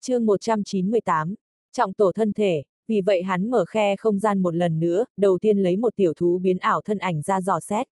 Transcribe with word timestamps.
chương 0.00 0.26
198, 0.26 1.34
trọng 1.72 1.92
tổ 1.92 2.12
thân 2.12 2.32
thể, 2.32 2.62
vì 2.86 3.00
vậy 3.00 3.22
hắn 3.22 3.50
mở 3.50 3.64
khe 3.68 3.96
không 3.96 4.18
gian 4.18 4.42
một 4.42 4.54
lần 4.54 4.80
nữa, 4.80 5.04
đầu 5.16 5.38
tiên 5.38 5.58
lấy 5.58 5.76
một 5.76 5.96
tiểu 5.96 6.12
thú 6.14 6.38
biến 6.38 6.58
ảo 6.58 6.80
thân 6.84 6.98
ảnh 6.98 7.22
ra 7.22 7.40
dò 7.40 7.60
xét. 7.60 7.86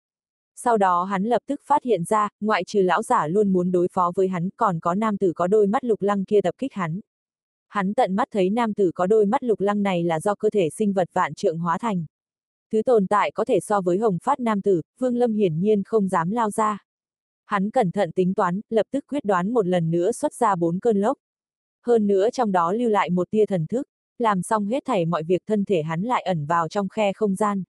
Sau 0.56 0.78
đó 0.78 1.04
hắn 1.04 1.24
lập 1.24 1.42
tức 1.46 1.60
phát 1.64 1.82
hiện 1.82 2.04
ra, 2.04 2.28
ngoại 2.40 2.64
trừ 2.64 2.82
lão 2.82 3.02
giả 3.02 3.26
luôn 3.26 3.52
muốn 3.52 3.72
đối 3.72 3.88
phó 3.92 4.12
với 4.14 4.28
hắn, 4.28 4.48
còn 4.56 4.80
có 4.80 4.94
nam 4.94 5.18
tử 5.18 5.32
có 5.36 5.46
đôi 5.46 5.66
mắt 5.66 5.84
lục 5.84 6.02
lăng 6.02 6.24
kia 6.24 6.40
tập 6.40 6.54
kích 6.58 6.72
hắn. 6.72 7.00
Hắn 7.68 7.94
tận 7.94 8.16
mắt 8.16 8.28
thấy 8.30 8.50
nam 8.50 8.74
tử 8.74 8.90
có 8.94 9.06
đôi 9.06 9.26
mắt 9.26 9.42
lục 9.42 9.60
lăng 9.60 9.82
này 9.82 10.04
là 10.04 10.20
do 10.20 10.34
cơ 10.34 10.50
thể 10.50 10.70
sinh 10.70 10.92
vật 10.92 11.08
vạn 11.12 11.34
trượng 11.34 11.58
hóa 11.58 11.78
thành. 11.78 12.04
Thứ 12.72 12.82
tồn 12.82 13.06
tại 13.06 13.30
có 13.30 13.44
thể 13.44 13.60
so 13.60 13.80
với 13.80 13.98
hồng 13.98 14.18
phát 14.22 14.40
nam 14.40 14.62
tử, 14.62 14.82
Vương 14.98 15.16
Lâm 15.16 15.32
hiển 15.32 15.60
nhiên 15.60 15.82
không 15.82 16.08
dám 16.08 16.30
lao 16.30 16.50
ra. 16.50 16.78
Hắn 17.44 17.70
cẩn 17.70 17.90
thận 17.90 18.12
tính 18.12 18.34
toán, 18.34 18.60
lập 18.70 18.86
tức 18.90 19.04
quyết 19.08 19.24
đoán 19.24 19.52
một 19.52 19.66
lần 19.66 19.90
nữa 19.90 20.12
xuất 20.12 20.34
ra 20.34 20.56
bốn 20.56 20.78
cơn 20.78 21.00
lốc. 21.00 21.18
Hơn 21.86 22.06
nữa 22.06 22.30
trong 22.30 22.52
đó 22.52 22.72
lưu 22.72 22.90
lại 22.90 23.10
một 23.10 23.30
tia 23.30 23.46
thần 23.46 23.66
thức, 23.66 23.88
làm 24.18 24.42
xong 24.42 24.66
hết 24.66 24.82
thảy 24.86 25.04
mọi 25.04 25.22
việc 25.22 25.42
thân 25.46 25.64
thể 25.64 25.82
hắn 25.82 26.02
lại 26.02 26.22
ẩn 26.22 26.46
vào 26.46 26.68
trong 26.68 26.88
khe 26.88 27.12
không 27.12 27.34
gian. 27.34 27.62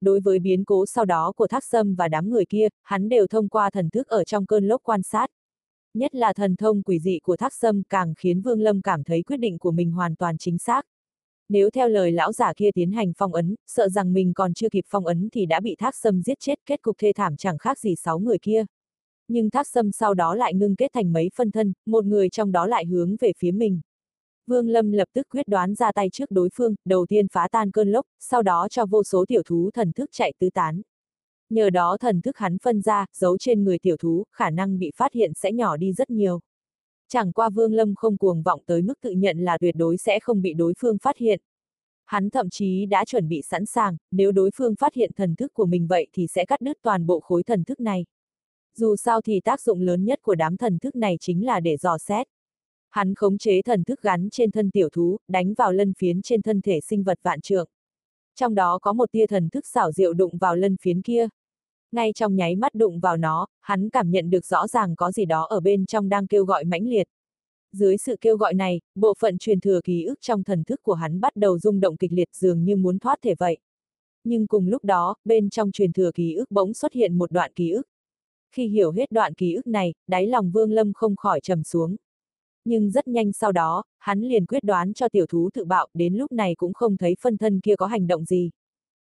Đối 0.00 0.20
với 0.20 0.38
biến 0.38 0.64
cố 0.64 0.86
sau 0.86 1.04
đó 1.04 1.32
của 1.36 1.46
thác 1.46 1.64
sâm 1.64 1.94
và 1.94 2.08
đám 2.08 2.30
người 2.30 2.44
kia, 2.44 2.68
hắn 2.82 3.08
đều 3.08 3.26
thông 3.26 3.48
qua 3.48 3.70
thần 3.70 3.90
thức 3.90 4.08
ở 4.08 4.24
trong 4.24 4.46
cơn 4.46 4.68
lốc 4.68 4.82
quan 4.82 5.02
sát. 5.02 5.30
Nhất 5.94 6.14
là 6.14 6.32
thần 6.32 6.56
thông 6.56 6.82
quỷ 6.82 6.98
dị 6.98 7.18
của 7.22 7.36
thác 7.36 7.52
sâm 7.54 7.82
càng 7.88 8.14
khiến 8.14 8.40
Vương 8.40 8.60
Lâm 8.60 8.82
cảm 8.82 9.04
thấy 9.04 9.22
quyết 9.22 9.36
định 9.36 9.58
của 9.58 9.70
mình 9.70 9.92
hoàn 9.92 10.16
toàn 10.16 10.38
chính 10.38 10.58
xác. 10.58 10.86
Nếu 11.48 11.70
theo 11.70 11.88
lời 11.88 12.12
lão 12.12 12.32
giả 12.32 12.52
kia 12.56 12.70
tiến 12.74 12.92
hành 12.92 13.12
phong 13.16 13.34
ấn, 13.34 13.54
sợ 13.66 13.88
rằng 13.88 14.12
mình 14.12 14.32
còn 14.34 14.54
chưa 14.54 14.68
kịp 14.68 14.84
phong 14.88 15.06
ấn 15.06 15.28
thì 15.32 15.46
đã 15.46 15.60
bị 15.60 15.76
thác 15.78 15.94
sâm 15.96 16.22
giết 16.22 16.40
chết 16.40 16.58
kết 16.66 16.82
cục 16.82 16.98
thê 16.98 17.12
thảm 17.12 17.36
chẳng 17.36 17.58
khác 17.58 17.78
gì 17.78 17.94
sáu 17.96 18.18
người 18.18 18.38
kia. 18.42 18.64
Nhưng 19.28 19.50
thác 19.50 19.66
sâm 19.66 19.92
sau 19.92 20.14
đó 20.14 20.34
lại 20.34 20.54
ngưng 20.54 20.76
kết 20.76 20.90
thành 20.92 21.12
mấy 21.12 21.30
phân 21.34 21.50
thân, 21.50 21.72
một 21.86 22.04
người 22.04 22.28
trong 22.28 22.52
đó 22.52 22.66
lại 22.66 22.84
hướng 22.86 23.16
về 23.20 23.32
phía 23.38 23.50
mình. 23.50 23.80
Vương 24.46 24.68
Lâm 24.68 24.92
lập 24.92 25.08
tức 25.12 25.26
quyết 25.30 25.48
đoán 25.48 25.74
ra 25.74 25.92
tay 25.92 26.08
trước 26.12 26.30
đối 26.30 26.48
phương, 26.54 26.74
đầu 26.84 27.06
tiên 27.06 27.26
phá 27.32 27.48
tan 27.52 27.70
cơn 27.70 27.92
lốc, 27.92 28.06
sau 28.20 28.42
đó 28.42 28.68
cho 28.70 28.86
vô 28.86 29.02
số 29.02 29.24
tiểu 29.28 29.42
thú 29.46 29.70
thần 29.74 29.92
thức 29.92 30.10
chạy 30.12 30.32
tứ 30.38 30.50
tán. 30.50 30.82
Nhờ 31.50 31.70
đó 31.70 31.96
thần 32.00 32.20
thức 32.20 32.36
hắn 32.36 32.58
phân 32.58 32.80
ra, 32.80 33.06
giấu 33.16 33.38
trên 33.38 33.64
người 33.64 33.78
tiểu 33.78 33.96
thú, 33.96 34.24
khả 34.32 34.50
năng 34.50 34.78
bị 34.78 34.90
phát 34.96 35.12
hiện 35.12 35.32
sẽ 35.34 35.52
nhỏ 35.52 35.76
đi 35.76 35.92
rất 35.92 36.10
nhiều. 36.10 36.40
Chẳng 37.08 37.32
qua 37.32 37.50
Vương 37.50 37.72
Lâm 37.72 37.94
không 37.94 38.16
cuồng 38.16 38.42
vọng 38.42 38.60
tới 38.66 38.82
mức 38.82 39.00
tự 39.00 39.10
nhận 39.10 39.38
là 39.38 39.58
tuyệt 39.58 39.74
đối 39.78 39.96
sẽ 39.96 40.20
không 40.20 40.42
bị 40.42 40.54
đối 40.54 40.74
phương 40.78 40.98
phát 40.98 41.16
hiện. 41.16 41.40
Hắn 42.04 42.30
thậm 42.30 42.50
chí 42.50 42.86
đã 42.86 43.04
chuẩn 43.04 43.28
bị 43.28 43.42
sẵn 43.42 43.66
sàng, 43.66 43.96
nếu 44.10 44.32
đối 44.32 44.50
phương 44.54 44.74
phát 44.76 44.94
hiện 44.94 45.10
thần 45.16 45.34
thức 45.34 45.54
của 45.54 45.66
mình 45.66 45.86
vậy 45.86 46.06
thì 46.12 46.26
sẽ 46.26 46.44
cắt 46.44 46.60
đứt 46.60 46.78
toàn 46.82 47.06
bộ 47.06 47.20
khối 47.20 47.42
thần 47.42 47.64
thức 47.64 47.80
này. 47.80 48.04
Dù 48.76 48.96
sao 48.96 49.20
thì 49.20 49.40
tác 49.40 49.60
dụng 49.60 49.80
lớn 49.80 50.04
nhất 50.04 50.18
của 50.22 50.34
đám 50.34 50.56
thần 50.56 50.78
thức 50.78 50.96
này 50.96 51.16
chính 51.20 51.46
là 51.46 51.60
để 51.60 51.76
dò 51.76 51.98
xét. 51.98 52.26
Hắn 52.90 53.14
khống 53.14 53.38
chế 53.38 53.62
thần 53.62 53.84
thức 53.84 54.02
gắn 54.02 54.28
trên 54.30 54.50
thân 54.50 54.70
tiểu 54.70 54.88
thú, 54.92 55.16
đánh 55.28 55.54
vào 55.54 55.72
lân 55.72 55.92
phiến 55.98 56.22
trên 56.22 56.42
thân 56.42 56.60
thể 56.60 56.80
sinh 56.80 57.02
vật 57.02 57.18
vạn 57.22 57.40
trượng. 57.40 57.68
Trong 58.34 58.54
đó 58.54 58.78
có 58.82 58.92
một 58.92 59.12
tia 59.12 59.26
thần 59.26 59.48
thức 59.48 59.66
xảo 59.66 59.92
diệu 59.92 60.12
đụng 60.12 60.38
vào 60.38 60.56
lân 60.56 60.76
phiến 60.76 61.02
kia. 61.02 61.28
Ngay 61.92 62.12
trong 62.12 62.36
nháy 62.36 62.56
mắt 62.56 62.74
đụng 62.74 63.00
vào 63.00 63.16
nó, 63.16 63.46
hắn 63.60 63.90
cảm 63.90 64.10
nhận 64.10 64.30
được 64.30 64.46
rõ 64.46 64.66
ràng 64.66 64.96
có 64.96 65.12
gì 65.12 65.24
đó 65.24 65.46
ở 65.50 65.60
bên 65.60 65.86
trong 65.86 66.08
đang 66.08 66.26
kêu 66.26 66.44
gọi 66.44 66.64
mãnh 66.64 66.86
liệt. 66.88 67.08
Dưới 67.72 67.96
sự 67.98 68.16
kêu 68.20 68.36
gọi 68.36 68.54
này, 68.54 68.80
bộ 68.94 69.14
phận 69.18 69.38
truyền 69.38 69.60
thừa 69.60 69.80
ký 69.84 70.04
ức 70.04 70.18
trong 70.20 70.44
thần 70.44 70.64
thức 70.64 70.82
của 70.82 70.94
hắn 70.94 71.20
bắt 71.20 71.36
đầu 71.36 71.58
rung 71.58 71.80
động 71.80 71.96
kịch 71.96 72.12
liệt 72.12 72.28
dường 72.34 72.64
như 72.64 72.76
muốn 72.76 72.98
thoát 72.98 73.18
thể 73.22 73.34
vậy. 73.38 73.58
Nhưng 74.24 74.46
cùng 74.46 74.68
lúc 74.68 74.84
đó, 74.84 75.16
bên 75.24 75.50
trong 75.50 75.72
truyền 75.72 75.92
thừa 75.92 76.10
ký 76.14 76.34
ức 76.34 76.50
bỗng 76.50 76.74
xuất 76.74 76.92
hiện 76.92 77.18
một 77.18 77.32
đoạn 77.32 77.52
ký 77.54 77.70
ức. 77.70 77.82
Khi 78.54 78.68
hiểu 78.68 78.92
hết 78.92 79.12
đoạn 79.12 79.34
ký 79.34 79.54
ức 79.54 79.66
này, 79.66 79.94
đáy 80.06 80.26
lòng 80.26 80.50
Vương 80.50 80.72
Lâm 80.72 80.92
không 80.92 81.16
khỏi 81.16 81.40
trầm 81.40 81.62
xuống. 81.62 81.96
Nhưng 82.64 82.90
rất 82.90 83.08
nhanh 83.08 83.32
sau 83.32 83.52
đó, 83.52 83.84
hắn 83.98 84.20
liền 84.20 84.46
quyết 84.46 84.64
đoán 84.64 84.94
cho 84.94 85.08
tiểu 85.08 85.26
thú 85.26 85.50
tự 85.54 85.64
bạo, 85.64 85.88
đến 85.94 86.14
lúc 86.14 86.32
này 86.32 86.54
cũng 86.54 86.72
không 86.72 86.96
thấy 86.96 87.16
phân 87.20 87.36
thân 87.36 87.60
kia 87.60 87.76
có 87.76 87.86
hành 87.86 88.06
động 88.06 88.24
gì. 88.24 88.50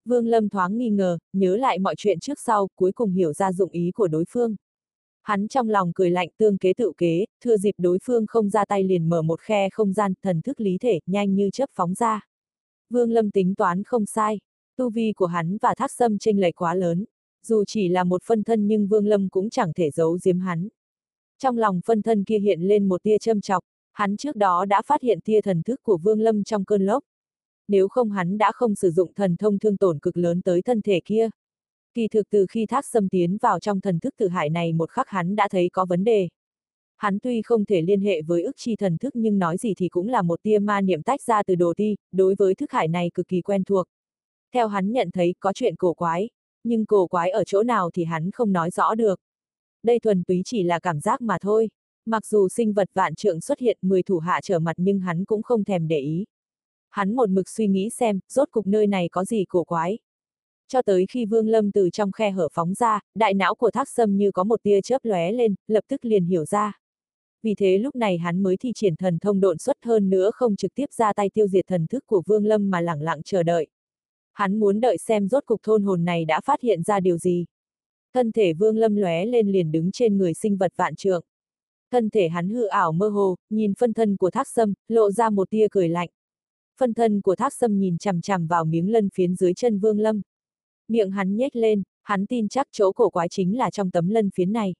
Vương 0.05 0.27
Lâm 0.27 0.49
thoáng 0.49 0.77
nghi 0.77 0.89
ngờ, 0.89 1.17
nhớ 1.33 1.55
lại 1.55 1.79
mọi 1.79 1.95
chuyện 1.97 2.19
trước 2.19 2.39
sau, 2.39 2.67
cuối 2.75 2.91
cùng 2.91 3.11
hiểu 3.11 3.33
ra 3.33 3.51
dụng 3.51 3.71
ý 3.71 3.91
của 3.95 4.07
đối 4.07 4.25
phương. 4.29 4.55
Hắn 5.21 5.47
trong 5.47 5.69
lòng 5.69 5.91
cười 5.95 6.09
lạnh 6.09 6.29
tương 6.37 6.57
kế 6.57 6.73
tự 6.73 6.91
kế, 6.97 7.25
thừa 7.43 7.57
dịp 7.57 7.75
đối 7.77 7.97
phương 8.03 8.25
không 8.27 8.49
ra 8.49 8.65
tay 8.65 8.83
liền 8.83 9.09
mở 9.09 9.21
một 9.21 9.41
khe 9.41 9.69
không 9.69 9.93
gian, 9.93 10.13
thần 10.23 10.41
thức 10.41 10.61
lý 10.61 10.77
thể, 10.77 10.99
nhanh 11.05 11.35
như 11.35 11.49
chớp 11.53 11.69
phóng 11.73 11.93
ra. 11.93 12.27
Vương 12.89 13.11
Lâm 13.11 13.31
tính 13.31 13.55
toán 13.55 13.83
không 13.83 14.05
sai, 14.05 14.39
tu 14.77 14.89
vi 14.89 15.13
của 15.13 15.25
hắn 15.25 15.57
và 15.61 15.75
thác 15.77 15.91
sâm 15.91 16.17
chênh 16.17 16.39
lệch 16.39 16.55
quá 16.55 16.75
lớn. 16.75 17.05
Dù 17.43 17.63
chỉ 17.67 17.87
là 17.87 18.03
một 18.03 18.23
phân 18.23 18.43
thân 18.43 18.67
nhưng 18.67 18.87
Vương 18.87 19.07
Lâm 19.07 19.29
cũng 19.29 19.49
chẳng 19.49 19.73
thể 19.73 19.91
giấu 19.91 20.17
giếm 20.25 20.39
hắn. 20.39 20.67
Trong 21.39 21.57
lòng 21.57 21.81
phân 21.85 22.01
thân 22.01 22.23
kia 22.23 22.39
hiện 22.39 22.61
lên 22.61 22.89
một 22.89 23.03
tia 23.03 23.17
châm 23.17 23.41
chọc, 23.41 23.63
hắn 23.91 24.17
trước 24.17 24.35
đó 24.35 24.65
đã 24.65 24.81
phát 24.85 25.01
hiện 25.01 25.19
tia 25.21 25.41
thần 25.41 25.63
thức 25.63 25.83
của 25.83 25.97
Vương 25.97 26.21
Lâm 26.21 26.43
trong 26.43 26.65
cơn 26.65 26.85
lốc. 26.85 27.03
Nếu 27.67 27.87
không 27.87 28.11
hắn 28.11 28.37
đã 28.37 28.51
không 28.51 28.75
sử 28.75 28.91
dụng 28.91 29.13
thần 29.13 29.37
thông 29.37 29.59
thương 29.59 29.77
tổn 29.77 29.99
cực 29.99 30.17
lớn 30.17 30.41
tới 30.41 30.61
thân 30.61 30.81
thể 30.81 31.01
kia. 31.05 31.29
Kỳ 31.93 32.07
thực 32.07 32.29
từ 32.29 32.45
khi 32.49 32.65
thác 32.65 32.85
xâm 32.85 33.09
tiến 33.09 33.37
vào 33.37 33.59
trong 33.59 33.81
thần 33.81 33.99
thức 33.99 34.13
tự 34.17 34.27
hải 34.27 34.49
này 34.49 34.73
một 34.73 34.89
khắc 34.89 35.07
hắn 35.07 35.35
đã 35.35 35.47
thấy 35.51 35.69
có 35.73 35.85
vấn 35.85 36.03
đề. 36.03 36.29
Hắn 36.97 37.19
tuy 37.19 37.41
không 37.41 37.65
thể 37.65 37.81
liên 37.81 38.01
hệ 38.01 38.21
với 38.21 38.43
ức 38.43 38.55
chi 38.57 38.75
thần 38.75 38.97
thức 38.97 39.15
nhưng 39.15 39.39
nói 39.39 39.57
gì 39.57 39.73
thì 39.77 39.89
cũng 39.89 40.07
là 40.07 40.21
một 40.21 40.43
tia 40.43 40.59
ma 40.59 40.81
niệm 40.81 41.03
tách 41.03 41.21
ra 41.21 41.43
từ 41.43 41.55
đồ 41.55 41.73
ti, 41.77 41.95
đối 42.11 42.35
với 42.37 42.55
thức 42.55 42.71
hải 42.71 42.87
này 42.87 43.11
cực 43.13 43.27
kỳ 43.27 43.41
quen 43.41 43.63
thuộc. 43.63 43.87
Theo 44.53 44.67
hắn 44.67 44.91
nhận 44.91 45.11
thấy 45.11 45.35
có 45.39 45.53
chuyện 45.53 45.75
cổ 45.75 45.93
quái, 45.93 46.29
nhưng 46.63 46.85
cổ 46.85 47.07
quái 47.07 47.29
ở 47.29 47.43
chỗ 47.43 47.63
nào 47.63 47.89
thì 47.93 48.03
hắn 48.03 48.31
không 48.31 48.51
nói 48.51 48.71
rõ 48.71 48.95
được. 48.95 49.19
Đây 49.83 49.99
thuần 49.99 50.23
túy 50.23 50.41
chỉ 50.45 50.63
là 50.63 50.79
cảm 50.79 50.99
giác 50.99 51.21
mà 51.21 51.37
thôi. 51.41 51.69
Mặc 52.05 52.25
dù 52.25 52.49
sinh 52.49 52.73
vật 52.73 52.89
vạn 52.93 53.15
trượng 53.15 53.41
xuất 53.41 53.59
hiện 53.59 53.77
10 53.81 54.03
thủ 54.03 54.17
hạ 54.17 54.39
trở 54.43 54.59
mặt 54.59 54.73
nhưng 54.77 54.99
hắn 54.99 55.25
cũng 55.25 55.43
không 55.43 55.63
thèm 55.63 55.87
để 55.87 55.99
ý. 55.99 56.25
Hắn 56.89 57.15
một 57.15 57.29
mực 57.29 57.49
suy 57.49 57.67
nghĩ 57.67 57.89
xem, 57.89 58.19
rốt 58.27 58.47
cục 58.51 58.67
nơi 58.67 58.87
này 58.87 59.09
có 59.11 59.25
gì 59.25 59.45
cổ 59.49 59.63
quái. 59.63 59.99
Cho 60.67 60.81
tới 60.81 61.05
khi 61.09 61.25
Vương 61.25 61.47
Lâm 61.47 61.71
từ 61.71 61.89
trong 61.89 62.11
khe 62.11 62.31
hở 62.31 62.47
phóng 62.53 62.73
ra, 62.73 62.99
đại 63.15 63.33
não 63.33 63.55
của 63.55 63.71
thác 63.71 63.89
sâm 63.89 64.17
như 64.17 64.31
có 64.31 64.43
một 64.43 64.63
tia 64.63 64.81
chớp 64.81 65.05
lóe 65.05 65.31
lên, 65.31 65.55
lập 65.67 65.83
tức 65.87 66.05
liền 66.05 66.25
hiểu 66.25 66.45
ra. 66.45 66.79
Vì 67.43 67.55
thế 67.55 67.77
lúc 67.77 67.95
này 67.95 68.17
hắn 68.17 68.43
mới 68.43 68.57
thi 68.57 68.71
triển 68.75 68.95
thần 68.95 69.19
thông 69.19 69.39
độn 69.39 69.57
xuất 69.57 69.77
hơn 69.85 70.09
nữa 70.09 70.31
không 70.33 70.55
trực 70.55 70.75
tiếp 70.75 70.85
ra 70.91 71.13
tay 71.13 71.29
tiêu 71.33 71.47
diệt 71.47 71.67
thần 71.67 71.87
thức 71.87 72.05
của 72.05 72.21
Vương 72.25 72.45
Lâm 72.45 72.69
mà 72.69 72.81
lẳng 72.81 73.01
lặng 73.01 73.21
chờ 73.25 73.43
đợi. 73.43 73.67
Hắn 74.33 74.59
muốn 74.59 74.79
đợi 74.79 74.97
xem 74.97 75.27
rốt 75.27 75.45
cục 75.45 75.63
thôn 75.63 75.83
hồn 75.83 76.05
này 76.05 76.25
đã 76.25 76.41
phát 76.41 76.61
hiện 76.61 76.83
ra 76.83 76.99
điều 76.99 77.17
gì. 77.17 77.45
Thân 78.13 78.31
thể 78.31 78.53
Vương 78.53 78.77
Lâm 78.77 78.95
lóe 78.95 79.25
lên 79.25 79.51
liền 79.51 79.71
đứng 79.71 79.91
trên 79.91 80.17
người 80.17 80.33
sinh 80.33 80.57
vật 80.57 80.73
vạn 80.75 80.95
trượng. 80.95 81.23
Thân 81.91 82.09
thể 82.09 82.29
hắn 82.29 82.49
hư 82.49 82.65
ảo 82.65 82.91
mơ 82.91 83.09
hồ, 83.09 83.35
nhìn 83.49 83.73
phân 83.79 83.93
thân 83.93 84.17
của 84.17 84.31
thác 84.31 84.47
sâm, 84.47 84.73
lộ 84.87 85.11
ra 85.11 85.29
một 85.29 85.49
tia 85.49 85.67
cười 85.71 85.89
lạnh. 85.89 86.09
Phân 86.77 86.93
thân 86.93 87.21
của 87.21 87.35
thác 87.35 87.53
sâm 87.53 87.79
nhìn 87.79 87.97
chằm 87.97 88.21
chằm 88.21 88.47
vào 88.47 88.65
miếng 88.65 88.91
lân 88.91 89.09
phiến 89.09 89.35
dưới 89.35 89.53
chân 89.53 89.79
Vương 89.79 89.99
Lâm. 89.99 90.21
Miệng 90.87 91.11
hắn 91.11 91.35
nhếch 91.35 91.55
lên, 91.55 91.83
hắn 92.03 92.25
tin 92.25 92.47
chắc 92.47 92.67
chỗ 92.71 92.91
cổ 92.91 93.09
quái 93.09 93.29
chính 93.29 93.57
là 93.57 93.69
trong 93.69 93.91
tấm 93.91 94.09
lân 94.09 94.29
phiến 94.29 94.53
này. 94.53 94.73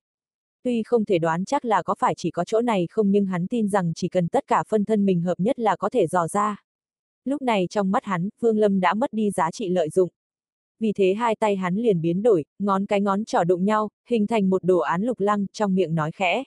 Tuy 0.64 0.84
không 0.84 1.06
thể 1.06 1.20
đoán 1.20 1.46
chắc 1.46 1.66
là 1.66 1.84
có 1.84 1.96
phải 2.00 2.14
chỉ 2.18 2.32
có 2.32 2.44
chỗ 2.44 2.62
này 2.62 2.88
không 2.92 3.12
nhưng 3.12 3.26
hắn 3.26 3.48
tin 3.48 3.70
rằng 3.70 3.94
chỉ 3.96 4.08
cần 4.08 4.28
tất 4.28 4.48
cả 4.48 4.64
phân 4.70 4.86
thân 4.86 5.06
mình 5.06 5.22
hợp 5.22 5.40
nhất 5.40 5.60
là 5.60 5.76
có 5.76 5.90
thể 5.90 6.08
dò 6.08 6.28
ra. 6.28 6.64
Lúc 7.26 7.42
này 7.42 7.68
trong 7.70 7.92
mắt 7.92 8.06
hắn, 8.06 8.30
Vương 8.40 8.58
Lâm 8.58 8.80
đã 8.80 8.94
mất 8.94 9.14
đi 9.14 9.32
giá 9.32 9.52
trị 9.52 9.70
lợi 9.70 9.90
dụng. 9.90 10.10
Vì 10.80 10.94
thế 10.96 11.14
hai 11.14 11.36
tay 11.36 11.56
hắn 11.56 11.76
liền 11.76 12.02
biến 12.02 12.22
đổi, 12.22 12.46
ngón 12.60 12.86
cái 12.86 13.02
ngón 13.02 13.26
trỏ 13.26 13.44
đụng 13.44 13.66
nhau, 13.66 13.90
hình 14.10 14.28
thành 14.28 14.50
một 14.50 14.64
đồ 14.64 14.78
án 14.78 15.04
lục 15.04 15.20
lăng, 15.20 15.46
trong 15.54 15.76
miệng 15.76 15.96
nói 15.96 16.12
khẽ. 16.12 16.44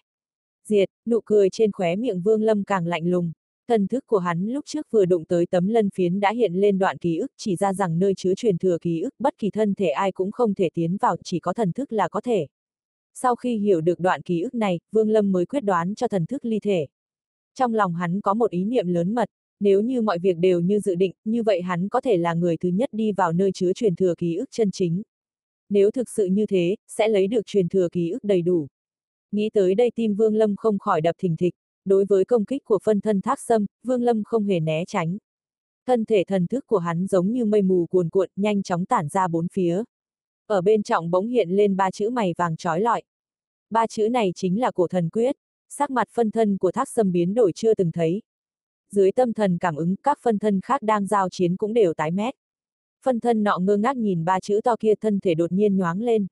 Diệt, 0.68 0.88
nụ 1.06 1.20
cười 1.24 1.50
trên 1.50 1.72
khóe 1.72 1.96
miệng 1.96 2.20
Vương 2.20 2.42
Lâm 2.42 2.64
càng 2.64 2.86
lạnh 2.86 3.06
lùng. 3.06 3.32
Thần 3.68 3.86
thức 3.86 4.06
của 4.06 4.18
hắn 4.18 4.46
lúc 4.46 4.64
trước 4.66 4.86
vừa 4.90 5.04
đụng 5.04 5.24
tới 5.24 5.46
tấm 5.46 5.68
lân 5.68 5.90
phiến 5.90 6.20
đã 6.20 6.30
hiện 6.30 6.54
lên 6.54 6.78
đoạn 6.78 6.98
ký 6.98 7.18
ức 7.18 7.32
chỉ 7.36 7.56
ra 7.56 7.72
rằng 7.72 7.98
nơi 7.98 8.14
chứa 8.16 8.34
truyền 8.34 8.58
thừa 8.58 8.78
ký 8.80 9.00
ức 9.00 9.14
bất 9.18 9.38
kỳ 9.38 9.50
thân 9.50 9.74
thể 9.74 9.88
ai 9.88 10.12
cũng 10.12 10.32
không 10.32 10.54
thể 10.54 10.68
tiến 10.74 10.96
vào 10.96 11.16
chỉ 11.24 11.40
có 11.40 11.52
thần 11.52 11.72
thức 11.72 11.92
là 11.92 12.08
có 12.08 12.20
thể. 12.20 12.46
Sau 13.14 13.36
khi 13.36 13.56
hiểu 13.56 13.80
được 13.80 14.00
đoạn 14.00 14.22
ký 14.22 14.40
ức 14.40 14.54
này, 14.54 14.80
Vương 14.92 15.10
Lâm 15.10 15.32
mới 15.32 15.46
quyết 15.46 15.60
đoán 15.60 15.94
cho 15.94 16.08
thần 16.08 16.26
thức 16.26 16.44
ly 16.44 16.60
thể. 16.60 16.86
Trong 17.54 17.74
lòng 17.74 17.94
hắn 17.94 18.20
có 18.20 18.34
một 18.34 18.50
ý 18.50 18.64
niệm 18.64 18.86
lớn 18.86 19.14
mật, 19.14 19.28
nếu 19.64 19.80
như 19.80 20.02
mọi 20.02 20.18
việc 20.18 20.36
đều 20.38 20.60
như 20.60 20.80
dự 20.80 20.94
định, 20.94 21.12
như 21.24 21.42
vậy 21.42 21.62
hắn 21.62 21.88
có 21.88 22.00
thể 22.00 22.16
là 22.16 22.34
người 22.34 22.56
thứ 22.56 22.68
nhất 22.68 22.88
đi 22.92 23.12
vào 23.12 23.32
nơi 23.32 23.52
chứa 23.52 23.72
truyền 23.72 23.96
thừa 23.96 24.14
ký 24.18 24.36
ức 24.36 24.48
chân 24.50 24.70
chính. 24.70 25.02
Nếu 25.68 25.90
thực 25.90 26.10
sự 26.10 26.26
như 26.26 26.46
thế, 26.46 26.76
sẽ 26.88 27.08
lấy 27.08 27.26
được 27.26 27.46
truyền 27.46 27.68
thừa 27.68 27.88
ký 27.92 28.10
ức 28.10 28.24
đầy 28.24 28.42
đủ. 28.42 28.66
Nghĩ 29.32 29.50
tới 29.52 29.74
đây 29.74 29.90
tim 29.94 30.14
Vương 30.14 30.34
Lâm 30.34 30.56
không 30.56 30.78
khỏi 30.78 31.00
đập 31.00 31.16
thình 31.18 31.36
thịch, 31.36 31.54
đối 31.84 32.04
với 32.04 32.24
công 32.24 32.44
kích 32.44 32.64
của 32.64 32.78
phân 32.84 33.00
thân 33.00 33.20
thác 33.20 33.40
sâm, 33.40 33.66
Vương 33.82 34.02
Lâm 34.02 34.24
không 34.24 34.44
hề 34.44 34.60
né 34.60 34.84
tránh. 34.86 35.18
Thân 35.86 36.04
thể 36.04 36.24
thần 36.24 36.46
thức 36.46 36.66
của 36.66 36.78
hắn 36.78 37.06
giống 37.06 37.32
như 37.32 37.44
mây 37.44 37.62
mù 37.62 37.86
cuồn 37.86 38.08
cuộn, 38.08 38.28
nhanh 38.36 38.62
chóng 38.62 38.86
tản 38.86 39.08
ra 39.08 39.28
bốn 39.28 39.46
phía. 39.52 39.82
Ở 40.46 40.60
bên 40.60 40.82
trọng 40.82 41.10
bỗng 41.10 41.26
hiện 41.26 41.50
lên 41.50 41.76
ba 41.76 41.90
chữ 41.90 42.10
mày 42.10 42.34
vàng 42.38 42.56
trói 42.56 42.80
lọi. 42.80 43.02
Ba 43.70 43.86
chữ 43.86 44.08
này 44.08 44.32
chính 44.34 44.60
là 44.60 44.70
cổ 44.70 44.88
thần 44.88 45.08
quyết, 45.08 45.36
sắc 45.68 45.90
mặt 45.90 46.08
phân 46.12 46.30
thân 46.30 46.58
của 46.58 46.72
thác 46.72 46.88
sâm 46.88 47.12
biến 47.12 47.34
đổi 47.34 47.52
chưa 47.52 47.74
từng 47.74 47.92
thấy. 47.92 48.22
Dưới 48.94 49.12
tâm 49.12 49.32
thần 49.32 49.58
cảm 49.58 49.76
ứng, 49.76 49.96
các 49.96 50.18
phân 50.22 50.38
thân 50.38 50.60
khác 50.60 50.82
đang 50.82 51.06
giao 51.06 51.28
chiến 51.28 51.56
cũng 51.56 51.74
đều 51.74 51.94
tái 51.94 52.10
mét. 52.10 52.34
Phân 53.04 53.20
thân 53.20 53.42
nọ 53.42 53.58
ngơ 53.58 53.76
ngác 53.76 53.96
nhìn 53.96 54.24
ba 54.24 54.40
chữ 54.40 54.60
to 54.64 54.76
kia 54.80 54.94
thân 55.00 55.20
thể 55.20 55.34
đột 55.34 55.52
nhiên 55.52 55.76
nhoáng 55.76 56.00
lên. 56.00 56.26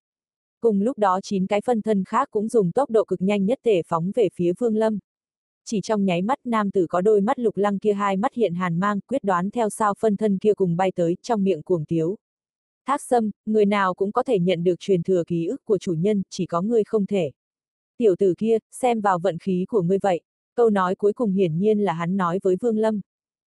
Cùng 0.61 0.81
lúc 0.81 0.99
đó 0.99 1.21
chín 1.23 1.47
cái 1.47 1.61
phân 1.61 1.83
thân 1.83 2.05
khác 2.05 2.29
cũng 2.31 2.49
dùng 2.49 2.73
tốc 2.73 2.91
độ 2.91 3.05
cực 3.05 3.23
nhanh 3.23 3.47
nhất 3.47 3.59
thể 3.65 3.83
phóng 3.87 4.11
về 4.15 4.29
phía 4.35 4.53
Vương 4.59 4.77
Lâm. 4.77 4.99
chỉ 5.65 5.81
trong 5.81 6.05
nháy 6.05 6.23
mắt 6.23 6.39
nam 6.45 6.71
tử 6.71 6.87
có 6.89 7.01
đôi 7.01 7.21
mắt 7.21 7.39
lục 7.39 7.57
lăng 7.57 7.79
kia 7.79 7.93
hai 7.93 8.17
mắt 8.17 8.35
hiện 8.35 8.55
hàn 8.55 8.81
mang, 8.81 9.01
quyết 9.01 9.25
đoán 9.25 9.51
theo 9.51 9.71
sao 9.71 9.95
phân 9.99 10.17
thân 10.17 10.39
kia 10.39 10.55
cùng 10.55 10.77
bay 10.77 10.93
tới, 10.95 11.17
trong 11.23 11.45
miệng 11.45 11.63
cuồng 11.63 11.85
tiếu. 11.85 12.17
Thác 12.87 13.03
sâm, 13.03 13.31
người 13.47 13.67
nào 13.67 13.95
cũng 13.95 14.13
có 14.13 14.23
thể 14.23 14.39
nhận 14.39 14.65
được 14.65 14.81
truyền 14.81 15.03
thừa 15.03 15.25
ký 15.27 15.47
ức 15.47 15.65
của 15.65 15.79
chủ 15.79 15.93
nhân, 15.93 16.23
chỉ 16.31 16.47
có 16.47 16.63
ngươi 16.63 16.85
không 16.85 17.07
thể. 17.07 17.33
Tiểu 17.97 18.15
tử 18.19 18.35
kia, 18.39 18.59
xem 18.71 19.01
vào 19.01 19.19
vận 19.19 19.39
khí 19.39 19.65
của 19.69 19.83
ngươi 19.83 19.99
vậy. 20.03 20.21
Câu 20.55 20.71
nói 20.71 20.95
cuối 20.95 21.13
cùng 21.13 21.33
hiển 21.33 21.59
nhiên 21.59 21.79
là 21.79 21.93
hắn 21.93 22.17
nói 22.17 22.39
với 22.43 22.57
Vương 22.61 22.79
Lâm. 22.79 23.01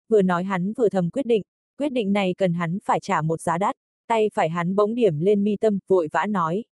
Vừa 0.09 0.21
nói 0.21 0.43
hắn 0.43 0.73
vừa 0.73 0.89
thầm 0.89 1.09
quyết 1.09 1.25
định, 1.25 1.43
quyết 1.77 1.89
định 1.89 2.13
này 2.13 2.35
cần 2.37 2.53
hắn 2.53 2.77
phải 2.83 2.99
trả 2.99 3.21
một 3.21 3.41
giá 3.41 3.57
đắt, 3.57 3.75
tay 4.07 4.29
phải 4.33 4.49
hắn 4.49 4.75
bỗng 4.75 4.95
điểm 4.95 5.19
lên 5.19 5.43
mi 5.43 5.55
tâm, 5.57 5.79
vội 5.87 6.07
vã 6.11 6.25
nói. 6.25 6.63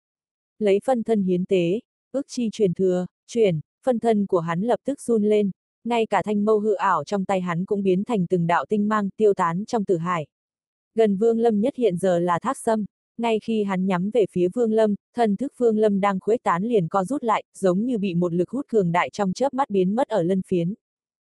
Lấy 0.58 0.80
phân 0.84 1.02
thân 1.02 1.22
hiến 1.22 1.44
tế, 1.44 1.80
ước 2.12 2.26
chi 2.28 2.48
truyền 2.52 2.74
thừa, 2.74 3.06
truyền, 3.26 3.60
phân 3.84 3.98
thân 3.98 4.26
của 4.26 4.40
hắn 4.40 4.60
lập 4.60 4.80
tức 4.84 5.00
run 5.00 5.22
lên, 5.22 5.50
ngay 5.84 6.06
cả 6.06 6.22
thanh 6.22 6.44
mâu 6.44 6.58
hư 6.58 6.74
ảo 6.74 7.04
trong 7.04 7.24
tay 7.24 7.40
hắn 7.40 7.64
cũng 7.64 7.82
biến 7.82 8.04
thành 8.04 8.26
từng 8.26 8.46
đạo 8.46 8.64
tinh 8.68 8.88
mang 8.88 9.10
tiêu 9.16 9.34
tán 9.34 9.64
trong 9.64 9.84
tử 9.84 9.96
hải. 9.96 10.26
Gần 10.94 11.16
Vương 11.16 11.38
Lâm 11.38 11.60
nhất 11.60 11.74
hiện 11.76 11.96
giờ 11.96 12.18
là 12.18 12.38
thác 12.38 12.56
sâm, 12.56 12.84
ngay 13.18 13.38
khi 13.42 13.64
hắn 13.64 13.86
nhắm 13.86 14.10
về 14.10 14.26
phía 14.30 14.48
Vương 14.54 14.72
Lâm, 14.72 14.94
thần 15.16 15.36
thức 15.36 15.52
Vương 15.56 15.78
Lâm 15.78 16.00
đang 16.00 16.20
khuếch 16.20 16.42
tán 16.42 16.62
liền 16.62 16.88
co 16.88 17.04
rút 17.04 17.24
lại, 17.24 17.44
giống 17.54 17.84
như 17.84 17.98
bị 17.98 18.14
một 18.14 18.32
lực 18.32 18.50
hút 18.50 18.68
cường 18.68 18.92
đại 18.92 19.10
trong 19.10 19.32
chớp 19.32 19.54
mắt 19.54 19.70
biến 19.70 19.94
mất 19.94 20.08
ở 20.08 20.22
lân 20.22 20.42
phiến. 20.46 20.74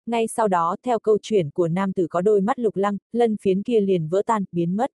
Ngay 0.06 0.26
sau 0.28 0.48
đó, 0.48 0.76
theo 0.82 0.98
câu 0.98 1.18
chuyện 1.22 1.50
của 1.50 1.68
nam 1.68 1.92
tử 1.92 2.06
có 2.10 2.20
đôi 2.20 2.40
mắt 2.40 2.58
lục 2.58 2.76
lăng, 2.76 2.96
lân 3.12 3.36
phiến 3.42 3.62
kia 3.62 3.80
liền 3.80 4.08
vỡ 4.08 4.22
tan, 4.26 4.44
biến 4.52 4.76
mất. 4.76 4.90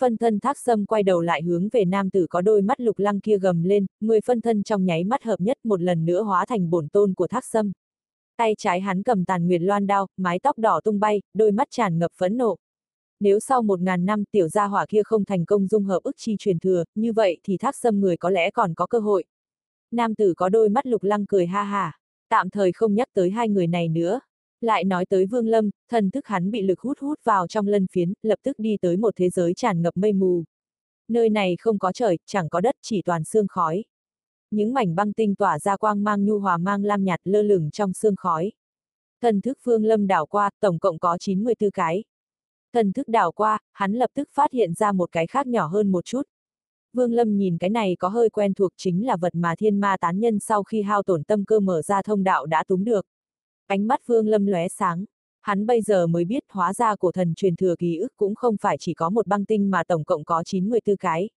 Phân 0.00 0.16
thân 0.16 0.40
thác 0.40 0.58
sâm 0.58 0.86
quay 0.86 1.02
đầu 1.02 1.20
lại 1.20 1.42
hướng 1.42 1.68
về 1.72 1.84
nam 1.84 2.10
tử 2.10 2.26
có 2.30 2.40
đôi 2.40 2.62
mắt 2.62 2.80
lục 2.80 2.98
lăng 2.98 3.20
kia 3.20 3.38
gầm 3.38 3.62
lên, 3.62 3.86
người 4.00 4.20
phân 4.20 4.40
thân 4.40 4.62
trong 4.62 4.84
nháy 4.84 5.04
mắt 5.04 5.22
hợp 5.22 5.40
nhất 5.40 5.58
một 5.64 5.80
lần 5.80 6.04
nữa 6.04 6.22
hóa 6.22 6.46
thành 6.46 6.70
bổn 6.70 6.88
tôn 6.88 7.14
của 7.14 7.26
thác 7.26 7.44
sâm. 7.44 7.72
Tay 8.36 8.54
trái 8.58 8.80
hắn 8.80 9.02
cầm 9.02 9.24
tàn 9.24 9.46
nguyệt 9.46 9.60
loan 9.60 9.86
đao, 9.86 10.06
mái 10.16 10.38
tóc 10.38 10.58
đỏ 10.58 10.80
tung 10.84 11.00
bay, 11.00 11.22
đôi 11.34 11.52
mắt 11.52 11.68
tràn 11.70 11.98
ngập 11.98 12.12
phẫn 12.16 12.36
nộ. 12.36 12.56
Nếu 13.24 13.40
sau 13.40 13.62
một 13.62 13.80
ngàn 13.80 14.04
năm 14.04 14.24
tiểu 14.30 14.48
gia 14.48 14.66
hỏa 14.66 14.86
kia 14.86 15.02
không 15.02 15.24
thành 15.24 15.44
công 15.44 15.66
dung 15.66 15.84
hợp 15.84 16.00
ức 16.02 16.14
chi 16.18 16.36
truyền 16.38 16.58
thừa, 16.58 16.84
như 16.94 17.12
vậy 17.12 17.38
thì 17.44 17.56
thác 17.56 17.76
sâm 17.76 18.00
người 18.00 18.16
có 18.16 18.30
lẽ 18.30 18.50
còn 18.50 18.74
có 18.74 18.86
cơ 18.86 18.98
hội. 18.98 19.24
Nam 19.92 20.14
tử 20.14 20.34
có 20.36 20.48
đôi 20.48 20.68
mắt 20.68 20.86
lục 20.86 21.02
lăng 21.02 21.26
cười 21.26 21.46
ha 21.46 21.62
ha, 21.62 21.98
tạm 22.28 22.50
thời 22.50 22.72
không 22.72 22.94
nhắc 22.94 23.08
tới 23.14 23.30
hai 23.30 23.48
người 23.48 23.66
này 23.66 23.88
nữa. 23.88 24.20
Lại 24.60 24.84
nói 24.84 25.06
tới 25.06 25.26
Vương 25.26 25.46
Lâm, 25.46 25.70
thần 25.90 26.10
thức 26.10 26.26
hắn 26.26 26.50
bị 26.50 26.62
lực 26.62 26.80
hút 26.80 26.98
hút 27.00 27.20
vào 27.24 27.46
trong 27.46 27.66
lân 27.68 27.86
phiến, 27.92 28.12
lập 28.22 28.38
tức 28.42 28.58
đi 28.58 28.76
tới 28.80 28.96
một 28.96 29.14
thế 29.16 29.30
giới 29.30 29.54
tràn 29.54 29.82
ngập 29.82 29.96
mây 29.96 30.12
mù. 30.12 30.44
Nơi 31.08 31.30
này 31.30 31.56
không 31.58 31.78
có 31.78 31.92
trời, 31.92 32.18
chẳng 32.26 32.48
có 32.48 32.60
đất, 32.60 32.74
chỉ 32.82 33.02
toàn 33.02 33.24
xương 33.24 33.46
khói. 33.48 33.84
Những 34.50 34.74
mảnh 34.74 34.94
băng 34.94 35.12
tinh 35.12 35.34
tỏa 35.34 35.58
ra 35.58 35.76
quang 35.76 36.04
mang 36.04 36.24
nhu 36.24 36.38
hòa 36.38 36.56
mang 36.56 36.84
lam 36.84 37.04
nhạt 37.04 37.20
lơ 37.24 37.42
lửng 37.42 37.70
trong 37.70 37.92
xương 37.92 38.16
khói. 38.16 38.52
Thần 39.22 39.40
thức 39.40 39.58
Vương 39.62 39.84
Lâm 39.84 40.06
đảo 40.06 40.26
qua, 40.26 40.50
tổng 40.60 40.78
cộng 40.78 40.98
có 40.98 41.18
94 41.20 41.70
cái. 41.70 42.04
Thần 42.74 42.92
thức 42.92 43.08
đảo 43.08 43.32
qua, 43.32 43.58
hắn 43.72 43.92
lập 43.92 44.10
tức 44.14 44.28
phát 44.32 44.52
hiện 44.52 44.74
ra 44.74 44.92
một 44.92 45.12
cái 45.12 45.26
khác 45.26 45.46
nhỏ 45.46 45.66
hơn 45.66 45.92
một 45.92 46.04
chút. 46.04 46.22
Vương 46.92 47.12
Lâm 47.12 47.36
nhìn 47.36 47.58
cái 47.58 47.70
này 47.70 47.96
có 47.98 48.08
hơi 48.08 48.30
quen 48.30 48.54
thuộc 48.54 48.72
chính 48.76 49.06
là 49.06 49.16
vật 49.16 49.34
mà 49.34 49.54
thiên 49.58 49.80
ma 49.80 49.96
tán 50.00 50.20
nhân 50.20 50.38
sau 50.40 50.62
khi 50.62 50.82
hao 50.82 51.02
tổn 51.02 51.24
tâm 51.24 51.44
cơ 51.44 51.60
mở 51.60 51.82
ra 51.82 52.02
thông 52.02 52.24
đạo 52.24 52.46
đã 52.46 52.64
túm 52.68 52.84
được. 52.84 53.06
Ánh 53.66 53.86
mắt 53.86 54.06
Vương 54.06 54.28
Lâm 54.28 54.46
lóe 54.46 54.68
sáng. 54.68 55.04
Hắn 55.40 55.66
bây 55.66 55.82
giờ 55.82 56.06
mới 56.06 56.24
biết 56.24 56.42
hóa 56.48 56.72
ra 56.72 56.96
cổ 56.96 57.12
thần 57.12 57.34
truyền 57.34 57.56
thừa 57.56 57.74
ký 57.78 57.96
ức 57.98 58.12
cũng 58.16 58.34
không 58.34 58.56
phải 58.60 58.76
chỉ 58.80 58.94
có 58.94 59.10
một 59.10 59.26
băng 59.26 59.44
tinh 59.44 59.70
mà 59.70 59.84
tổng 59.84 60.04
cộng 60.04 60.24
có 60.24 60.42
94 60.46 60.96
cái. 60.96 61.30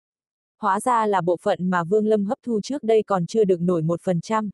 Hóa 0.62 0.80
ra 0.80 1.06
là 1.06 1.22
bộ 1.22 1.38
phận 1.42 1.70
mà 1.70 1.84
Vương 1.84 2.08
Lâm 2.08 2.26
hấp 2.26 2.38
thu 2.44 2.62
trước 2.64 2.84
đây 2.84 3.04
còn 3.04 3.26
chưa 3.26 3.46
được 3.46 3.62
nổi 3.62 3.82
một 3.82 4.02
phần 4.04 4.22
trăm. 4.22 4.50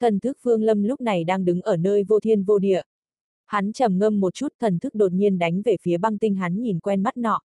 Thần 0.00 0.20
thức 0.20 0.38
Vương 0.42 0.62
Lâm 0.62 0.82
lúc 0.82 1.00
này 1.00 1.24
đang 1.24 1.44
đứng 1.44 1.62
ở 1.62 1.76
nơi 1.76 2.04
vô 2.04 2.20
thiên 2.20 2.44
vô 2.44 2.58
địa. 2.58 2.82
Hắn 3.48 3.72
trầm 3.72 3.98
ngâm 3.98 4.20
một 4.20 4.34
chút 4.34 4.48
thần 4.60 4.78
thức 4.78 4.94
đột 4.94 5.12
nhiên 5.12 5.38
đánh 5.38 5.62
về 5.64 5.76
phía 5.82 5.98
băng 5.98 6.18
tinh 6.18 6.34
hắn 6.34 6.62
nhìn 6.62 6.80
quen 6.80 7.02
mắt 7.02 7.16
nọ. 7.16 7.40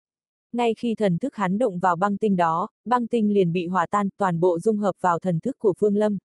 Ngay 0.52 0.74
khi 0.74 0.94
thần 0.94 1.18
thức 1.18 1.34
hắn 1.34 1.58
động 1.58 1.78
vào 1.78 1.96
băng 1.96 2.18
tinh 2.18 2.36
đó, 2.36 2.68
băng 2.84 3.06
tinh 3.06 3.34
liền 3.34 3.52
bị 3.52 3.66
hòa 3.66 3.86
tan 3.90 4.08
toàn 4.16 4.40
bộ 4.40 4.58
dung 4.58 4.76
hợp 4.76 4.92
vào 5.00 5.18
thần 5.18 5.40
thức 5.40 5.56
của 5.58 5.74
Phương 5.78 5.96
Lâm 5.96 6.18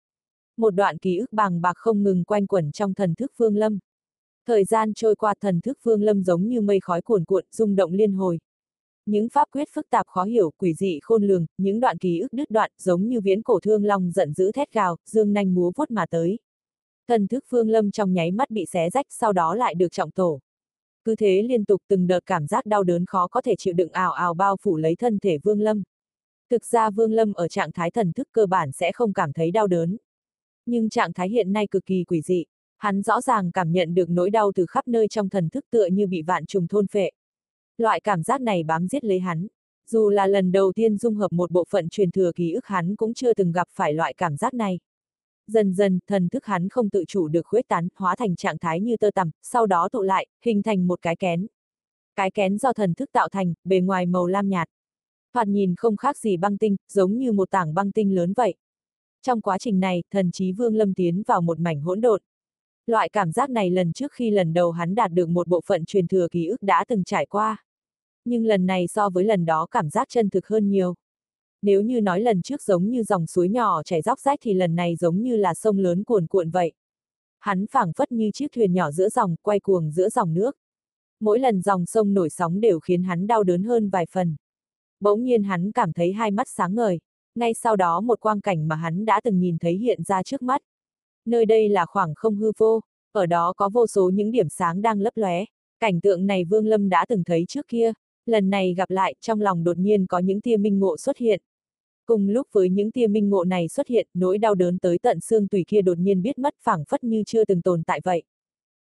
một 0.61 0.75
đoạn 0.75 0.97
ký 0.97 1.17
ức 1.17 1.33
bàng 1.33 1.61
bạc 1.61 1.73
không 1.77 2.03
ngừng 2.03 2.23
quanh 2.23 2.47
quẩn 2.47 2.71
trong 2.71 2.93
thần 2.93 3.15
thức 3.15 3.31
Phương 3.37 3.55
Lâm. 3.55 3.79
Thời 4.47 4.65
gian 4.65 4.93
trôi 4.93 5.15
qua 5.15 5.33
thần 5.41 5.61
thức 5.61 5.77
Phương 5.83 6.01
Lâm 6.01 6.23
giống 6.23 6.47
như 6.47 6.61
mây 6.61 6.79
khói 6.79 7.01
cuồn 7.01 7.25
cuộn, 7.25 7.45
rung 7.51 7.75
động 7.75 7.91
liên 7.91 8.11
hồi. 8.11 8.39
Những 9.05 9.29
pháp 9.29 9.47
quyết 9.51 9.67
phức 9.73 9.89
tạp 9.89 10.07
khó 10.07 10.23
hiểu, 10.23 10.51
quỷ 10.57 10.73
dị 10.73 10.99
khôn 11.03 11.23
lường, 11.23 11.45
những 11.57 11.79
đoạn 11.79 11.97
ký 11.97 12.19
ức 12.19 12.33
đứt 12.33 12.51
đoạn 12.51 12.71
giống 12.77 13.07
như 13.07 13.21
viễn 13.21 13.41
cổ 13.41 13.59
thương 13.59 13.85
long 13.85 14.11
giận 14.11 14.33
dữ 14.33 14.51
thét 14.51 14.73
gào, 14.73 14.97
dương 15.05 15.33
nanh 15.33 15.53
múa 15.53 15.71
vuốt 15.75 15.91
mà 15.91 16.05
tới. 16.09 16.39
Thần 17.07 17.27
thức 17.27 17.43
Phương 17.49 17.69
Lâm 17.69 17.91
trong 17.91 18.13
nháy 18.13 18.31
mắt 18.31 18.49
bị 18.49 18.65
xé 18.65 18.89
rách, 18.89 19.05
sau 19.09 19.33
đó 19.33 19.55
lại 19.55 19.75
được 19.75 19.91
trọng 19.91 20.11
tổ. 20.11 20.39
Cứ 21.03 21.15
thế 21.15 21.41
liên 21.41 21.65
tục 21.65 21.81
từng 21.87 22.07
đợt 22.07 22.19
cảm 22.25 22.47
giác 22.47 22.65
đau 22.65 22.83
đớn 22.83 23.05
khó 23.05 23.27
có 23.27 23.41
thể 23.41 23.55
chịu 23.57 23.73
đựng 23.73 23.91
ảo 23.91 24.11
ảo 24.11 24.33
bao 24.33 24.57
phủ 24.61 24.77
lấy 24.77 24.95
thân 24.95 25.19
thể 25.19 25.37
Vương 25.37 25.61
Lâm. 25.61 25.83
Thực 26.49 26.65
ra 26.65 26.89
Vương 26.89 27.13
Lâm 27.13 27.33
ở 27.33 27.47
trạng 27.47 27.71
thái 27.71 27.91
thần 27.91 28.13
thức 28.13 28.27
cơ 28.31 28.45
bản 28.45 28.71
sẽ 28.71 28.91
không 28.91 29.13
cảm 29.13 29.33
thấy 29.33 29.51
đau 29.51 29.67
đớn 29.67 29.97
nhưng 30.65 30.89
trạng 30.89 31.13
thái 31.13 31.29
hiện 31.29 31.53
nay 31.53 31.67
cực 31.71 31.85
kỳ 31.85 32.03
quỷ 32.03 32.21
dị. 32.21 32.45
Hắn 32.77 33.01
rõ 33.01 33.21
ràng 33.21 33.51
cảm 33.51 33.71
nhận 33.71 33.93
được 33.93 34.09
nỗi 34.09 34.29
đau 34.29 34.51
từ 34.55 34.65
khắp 34.65 34.87
nơi 34.87 35.07
trong 35.07 35.29
thần 35.29 35.49
thức 35.49 35.65
tựa 35.71 35.85
như 35.85 36.07
bị 36.07 36.21
vạn 36.21 36.45
trùng 36.45 36.67
thôn 36.67 36.87
phệ. 36.87 37.09
Loại 37.77 37.99
cảm 37.99 38.23
giác 38.23 38.41
này 38.41 38.63
bám 38.63 38.87
giết 38.87 39.03
lấy 39.03 39.19
hắn. 39.19 39.47
Dù 39.87 40.09
là 40.09 40.27
lần 40.27 40.51
đầu 40.51 40.71
tiên 40.75 40.97
dung 40.97 41.15
hợp 41.15 41.33
một 41.33 41.51
bộ 41.51 41.65
phận 41.69 41.89
truyền 41.89 42.11
thừa 42.11 42.31
ký 42.35 42.51
ức 42.51 42.65
hắn 42.65 42.95
cũng 42.95 43.13
chưa 43.13 43.33
từng 43.33 43.51
gặp 43.51 43.67
phải 43.71 43.93
loại 43.93 44.13
cảm 44.17 44.37
giác 44.37 44.53
này. 44.53 44.79
Dần 45.51 45.73
dần, 45.73 45.99
thần 46.07 46.29
thức 46.29 46.45
hắn 46.45 46.69
không 46.69 46.89
tự 46.89 47.03
chủ 47.07 47.27
được 47.27 47.45
khuếch 47.45 47.67
tán, 47.67 47.87
hóa 47.95 48.15
thành 48.15 48.35
trạng 48.35 48.57
thái 48.57 48.81
như 48.81 48.97
tơ 48.97 49.11
tằm, 49.11 49.31
sau 49.41 49.65
đó 49.65 49.89
tụ 49.91 50.01
lại, 50.01 50.27
hình 50.45 50.63
thành 50.63 50.87
một 50.87 51.01
cái 51.01 51.15
kén. 51.15 51.47
Cái 52.15 52.31
kén 52.31 52.57
do 52.57 52.73
thần 52.73 52.93
thức 52.93 53.09
tạo 53.11 53.29
thành, 53.29 53.53
bề 53.63 53.79
ngoài 53.79 54.05
màu 54.05 54.27
lam 54.27 54.49
nhạt. 54.49 54.67
Thoạt 55.33 55.47
nhìn 55.47 55.75
không 55.77 55.97
khác 55.97 56.17
gì 56.17 56.37
băng 56.37 56.57
tinh, 56.57 56.75
giống 56.89 57.17
như 57.17 57.31
một 57.31 57.51
tảng 57.51 57.73
băng 57.73 57.91
tinh 57.91 58.15
lớn 58.15 58.33
vậy. 58.33 58.55
Trong 59.21 59.41
quá 59.41 59.57
trình 59.57 59.79
này, 59.79 60.03
thần 60.11 60.31
trí 60.31 60.51
Vương 60.51 60.75
Lâm 60.75 60.93
tiến 60.93 61.23
vào 61.27 61.41
một 61.41 61.59
mảnh 61.59 61.81
hỗn 61.81 62.01
độn. 62.01 62.21
Loại 62.85 63.09
cảm 63.09 63.31
giác 63.31 63.49
này 63.49 63.69
lần 63.69 63.93
trước 63.93 64.11
khi 64.11 64.31
lần 64.31 64.53
đầu 64.53 64.71
hắn 64.71 64.95
đạt 64.95 65.11
được 65.11 65.29
một 65.29 65.47
bộ 65.47 65.61
phận 65.65 65.85
truyền 65.85 66.07
thừa 66.07 66.27
ký 66.31 66.47
ức 66.47 66.61
đã 66.61 66.85
từng 66.87 67.03
trải 67.03 67.25
qua. 67.25 67.63
Nhưng 68.25 68.45
lần 68.45 68.65
này 68.65 68.87
so 68.87 69.09
với 69.09 69.23
lần 69.23 69.45
đó 69.45 69.67
cảm 69.71 69.89
giác 69.89 70.07
chân 70.09 70.29
thực 70.29 70.47
hơn 70.47 70.69
nhiều. 70.69 70.95
Nếu 71.61 71.81
như 71.81 72.01
nói 72.01 72.21
lần 72.21 72.41
trước 72.41 72.61
giống 72.61 72.89
như 72.89 73.03
dòng 73.03 73.27
suối 73.27 73.49
nhỏ 73.49 73.83
chảy 73.83 74.01
róc 74.01 74.19
rách 74.19 74.39
thì 74.41 74.53
lần 74.53 74.75
này 74.75 74.95
giống 74.95 75.21
như 75.21 75.35
là 75.35 75.53
sông 75.53 75.77
lớn 75.77 76.03
cuồn 76.03 76.27
cuộn 76.27 76.49
vậy. 76.49 76.71
Hắn 77.39 77.67
phảng 77.67 77.93
phất 77.93 78.11
như 78.11 78.31
chiếc 78.33 78.51
thuyền 78.55 78.73
nhỏ 78.73 78.91
giữa 78.91 79.09
dòng, 79.09 79.35
quay 79.41 79.59
cuồng 79.59 79.91
giữa 79.91 80.09
dòng 80.09 80.33
nước. 80.33 80.57
Mỗi 81.19 81.39
lần 81.39 81.61
dòng 81.61 81.85
sông 81.85 82.13
nổi 82.13 82.29
sóng 82.29 82.61
đều 82.61 82.79
khiến 82.79 83.03
hắn 83.03 83.27
đau 83.27 83.43
đớn 83.43 83.63
hơn 83.63 83.89
vài 83.89 84.05
phần. 84.11 84.35
Bỗng 84.99 85.23
nhiên 85.23 85.43
hắn 85.43 85.71
cảm 85.71 85.93
thấy 85.93 86.13
hai 86.13 86.31
mắt 86.31 86.47
sáng 86.49 86.75
ngời 86.75 86.99
ngay 87.35 87.53
sau 87.53 87.75
đó 87.75 88.01
một 88.01 88.19
quang 88.19 88.41
cảnh 88.41 88.67
mà 88.67 88.75
hắn 88.75 89.05
đã 89.05 89.21
từng 89.23 89.39
nhìn 89.39 89.57
thấy 89.57 89.77
hiện 89.77 90.03
ra 90.03 90.23
trước 90.23 90.41
mắt. 90.41 90.61
Nơi 91.25 91.45
đây 91.45 91.69
là 91.69 91.85
khoảng 91.85 92.13
không 92.15 92.35
hư 92.35 92.51
vô, 92.57 92.81
ở 93.11 93.25
đó 93.25 93.53
có 93.57 93.69
vô 93.69 93.87
số 93.87 94.09
những 94.09 94.31
điểm 94.31 94.49
sáng 94.49 94.81
đang 94.81 95.01
lấp 95.01 95.17
lóe. 95.17 95.45
Cảnh 95.79 96.01
tượng 96.01 96.27
này 96.27 96.43
Vương 96.45 96.67
Lâm 96.67 96.89
đã 96.89 97.05
từng 97.09 97.23
thấy 97.23 97.45
trước 97.47 97.67
kia, 97.67 97.93
lần 98.25 98.49
này 98.49 98.73
gặp 98.73 98.89
lại, 98.89 99.15
trong 99.21 99.41
lòng 99.41 99.63
đột 99.63 99.77
nhiên 99.77 100.07
có 100.07 100.19
những 100.19 100.41
tia 100.41 100.57
minh 100.57 100.79
ngộ 100.79 100.97
xuất 100.97 101.17
hiện. 101.17 101.41
Cùng 102.05 102.29
lúc 102.29 102.47
với 102.51 102.69
những 102.69 102.91
tia 102.91 103.07
minh 103.07 103.29
ngộ 103.29 103.43
này 103.43 103.67
xuất 103.67 103.87
hiện, 103.87 104.07
nỗi 104.13 104.37
đau 104.37 104.55
đớn 104.55 104.77
tới 104.77 104.97
tận 104.97 105.19
xương 105.19 105.47
tùy 105.47 105.63
kia 105.67 105.81
đột 105.81 105.97
nhiên 105.97 106.21
biết 106.21 106.39
mất 106.39 106.55
phảng 106.63 106.83
phất 106.85 107.03
như 107.03 107.23
chưa 107.25 107.45
từng 107.45 107.61
tồn 107.61 107.83
tại 107.83 108.01
vậy. 108.03 108.23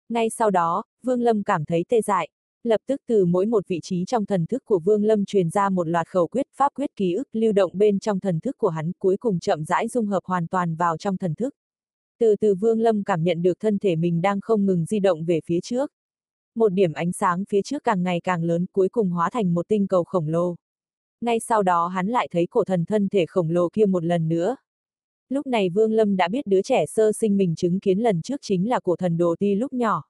Ngay 0.09 0.29
sau 0.29 0.51
đó, 0.51 0.83
Vương 1.03 1.21
Lâm 1.21 1.43
cảm 1.43 1.65
thấy 1.65 1.85
tê 1.89 2.01
dại, 2.01 2.29
Lập 2.63 2.81
tức 2.87 3.01
từ 3.07 3.25
mỗi 3.25 3.45
một 3.45 3.67
vị 3.67 3.79
trí 3.83 4.05
trong 4.05 4.25
thần 4.25 4.45
thức 4.45 4.65
của 4.65 4.79
Vương 4.79 5.03
Lâm 5.03 5.25
truyền 5.25 5.49
ra 5.49 5.69
một 5.69 5.87
loạt 5.87 6.07
khẩu 6.07 6.27
quyết 6.27 6.47
pháp 6.55 6.73
quyết 6.75 6.95
ký 6.95 7.13
ức 7.13 7.27
lưu 7.33 7.51
động 7.51 7.71
bên 7.73 7.99
trong 7.99 8.19
thần 8.19 8.39
thức 8.39 8.57
của 8.57 8.69
hắn 8.69 8.91
cuối 8.99 9.17
cùng 9.17 9.39
chậm 9.39 9.63
rãi 9.65 9.87
dung 9.87 10.05
hợp 10.05 10.19
hoàn 10.23 10.47
toàn 10.47 10.75
vào 10.75 10.97
trong 10.97 11.17
thần 11.17 11.35
thức. 11.35 11.55
Từ 12.19 12.35
từ 12.35 12.55
Vương 12.55 12.79
Lâm 12.79 13.03
cảm 13.03 13.23
nhận 13.23 13.41
được 13.41 13.59
thân 13.59 13.79
thể 13.79 13.95
mình 13.95 14.21
đang 14.21 14.41
không 14.41 14.65
ngừng 14.65 14.85
di 14.85 14.99
động 14.99 15.25
về 15.25 15.39
phía 15.45 15.59
trước. 15.63 15.91
Một 16.55 16.69
điểm 16.69 16.93
ánh 16.93 17.11
sáng 17.11 17.43
phía 17.49 17.61
trước 17.61 17.83
càng 17.83 18.03
ngày 18.03 18.19
càng 18.23 18.43
lớn 18.43 18.65
cuối 18.71 18.89
cùng 18.89 19.09
hóa 19.09 19.29
thành 19.29 19.53
một 19.53 19.67
tinh 19.67 19.87
cầu 19.87 20.03
khổng 20.03 20.27
lồ. 20.27 20.55
Ngay 21.21 21.39
sau 21.39 21.63
đó 21.63 21.87
hắn 21.87 22.07
lại 22.07 22.27
thấy 22.31 22.47
cổ 22.47 22.63
thần 22.63 22.85
thân 22.85 23.07
thể 23.09 23.25
khổng 23.25 23.49
lồ 23.49 23.69
kia 23.73 23.85
một 23.85 24.03
lần 24.03 24.29
nữa. 24.29 24.55
Lúc 25.29 25.47
này 25.47 25.69
Vương 25.69 25.93
Lâm 25.93 26.15
đã 26.15 26.27
biết 26.27 26.47
đứa 26.47 26.61
trẻ 26.61 26.85
sơ 26.85 27.11
sinh 27.11 27.37
mình 27.37 27.55
chứng 27.55 27.79
kiến 27.79 27.99
lần 27.99 28.21
trước 28.21 28.39
chính 28.41 28.69
là 28.69 28.79
cổ 28.79 28.95
thần 28.95 29.17
đồ 29.17 29.35
ti 29.39 29.55
lúc 29.55 29.73
nhỏ. 29.73 30.03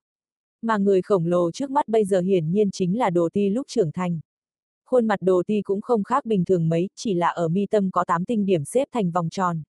Mà 0.61 0.77
người 0.77 1.01
khổng 1.01 1.25
lồ 1.25 1.51
trước 1.51 1.71
mắt 1.71 1.87
bây 1.87 2.05
giờ 2.05 2.21
hiển 2.21 2.51
nhiên 2.51 2.71
chính 2.71 2.97
là 2.97 3.09
đồ 3.09 3.29
ti 3.33 3.49
lúc 3.49 3.67
trưởng 3.67 3.91
thành. 3.91 4.19
Khuôn 4.85 5.07
mặt 5.07 5.21
đồ 5.21 5.43
ti 5.47 5.61
cũng 5.61 5.81
không 5.81 6.03
khác 6.03 6.25
bình 6.25 6.45
thường 6.45 6.69
mấy, 6.69 6.89
chỉ 6.95 7.13
là 7.13 7.27
ở 7.27 7.47
mi 7.47 7.65
tâm 7.65 7.91
có 7.91 8.03
8 8.03 8.25
tinh 8.25 8.45
điểm 8.45 8.65
xếp 8.65 8.87
thành 8.91 9.11
vòng 9.11 9.29
tròn. 9.29 9.61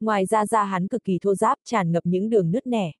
Ngoài 0.00 0.26
ra 0.26 0.46
da 0.46 0.64
hắn 0.64 0.88
cực 0.88 1.04
kỳ 1.04 1.18
thô 1.22 1.34
ráp, 1.34 1.58
tràn 1.64 1.92
ngập 1.92 2.06
những 2.06 2.30
đường 2.30 2.50
nứt 2.50 2.66
nẻ. 2.66 2.92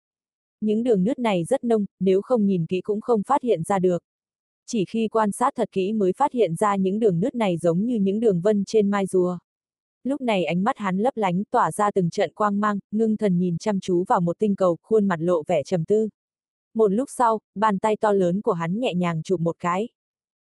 Những 0.60 0.82
đường 0.82 1.04
nứt 1.04 1.18
này 1.18 1.44
rất 1.44 1.64
nông, 1.64 1.84
nếu 2.00 2.22
không 2.22 2.46
nhìn 2.46 2.66
kỹ 2.66 2.80
cũng 2.80 3.00
không 3.00 3.22
phát 3.22 3.42
hiện 3.42 3.62
ra 3.62 3.78
được. 3.78 4.02
Chỉ 4.66 4.84
khi 4.84 5.08
quan 5.08 5.32
sát 5.32 5.52
thật 5.56 5.68
kỹ 5.72 5.92
mới 5.92 6.12
phát 6.12 6.32
hiện 6.32 6.54
ra 6.54 6.76
những 6.76 6.98
đường 6.98 7.20
nứt 7.20 7.34
này 7.34 7.56
giống 7.56 7.84
như 7.84 7.96
những 7.96 8.20
đường 8.20 8.40
vân 8.40 8.64
trên 8.64 8.90
mai 8.90 9.06
rùa. 9.06 9.38
Lúc 10.04 10.20
này 10.20 10.44
ánh 10.44 10.64
mắt 10.64 10.78
hắn 10.78 10.98
lấp 10.98 11.16
lánh 11.16 11.42
tỏa 11.50 11.72
ra 11.72 11.90
từng 11.90 12.10
trận 12.10 12.32
quang 12.34 12.60
mang, 12.60 12.78
ngưng 12.90 13.16
thần 13.16 13.38
nhìn 13.38 13.58
chăm 13.58 13.80
chú 13.80 14.04
vào 14.08 14.20
một 14.20 14.38
tinh 14.38 14.56
cầu, 14.56 14.76
khuôn 14.82 15.08
mặt 15.08 15.20
lộ 15.20 15.42
vẻ 15.46 15.62
trầm 15.62 15.84
tư. 15.84 16.08
Một 16.74 16.88
lúc 16.88 17.08
sau, 17.16 17.40
bàn 17.54 17.78
tay 17.78 17.96
to 17.96 18.12
lớn 18.12 18.40
của 18.42 18.52
hắn 18.52 18.80
nhẹ 18.80 18.94
nhàng 18.94 19.22
chụp 19.22 19.40
một 19.40 19.56
cái. 19.58 19.88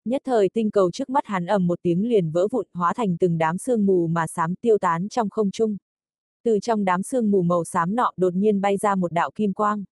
Nhất 0.04 0.22
thời 0.24 0.48
tinh 0.48 0.70
cầu 0.70 0.90
trước 0.90 1.10
mắt 1.10 1.26
hắn 1.26 1.46
ầm 1.46 1.66
một 1.66 1.78
tiếng 1.82 2.08
liền 2.08 2.30
vỡ 2.30 2.48
vụn 2.50 2.66
hóa 2.74 2.94
thành 2.94 3.16
từng 3.16 3.38
đám 3.38 3.58
sương 3.58 3.86
mù 3.86 4.06
mà 4.06 4.26
xám 4.26 4.54
tiêu 4.54 4.78
tán 4.78 5.08
trong 5.08 5.30
không 5.30 5.50
trung. 5.50 5.76
Từ 6.44 6.58
trong 6.60 6.84
đám 6.84 7.02
sương 7.02 7.30
mù 7.30 7.42
màu 7.42 7.64
xám 7.64 7.94
nọ 7.94 8.12
đột 8.16 8.34
nhiên 8.34 8.60
bay 8.60 8.76
ra 8.76 8.94
một 8.94 9.12
đạo 9.12 9.30
kim 9.34 9.52
quang. 9.52 9.84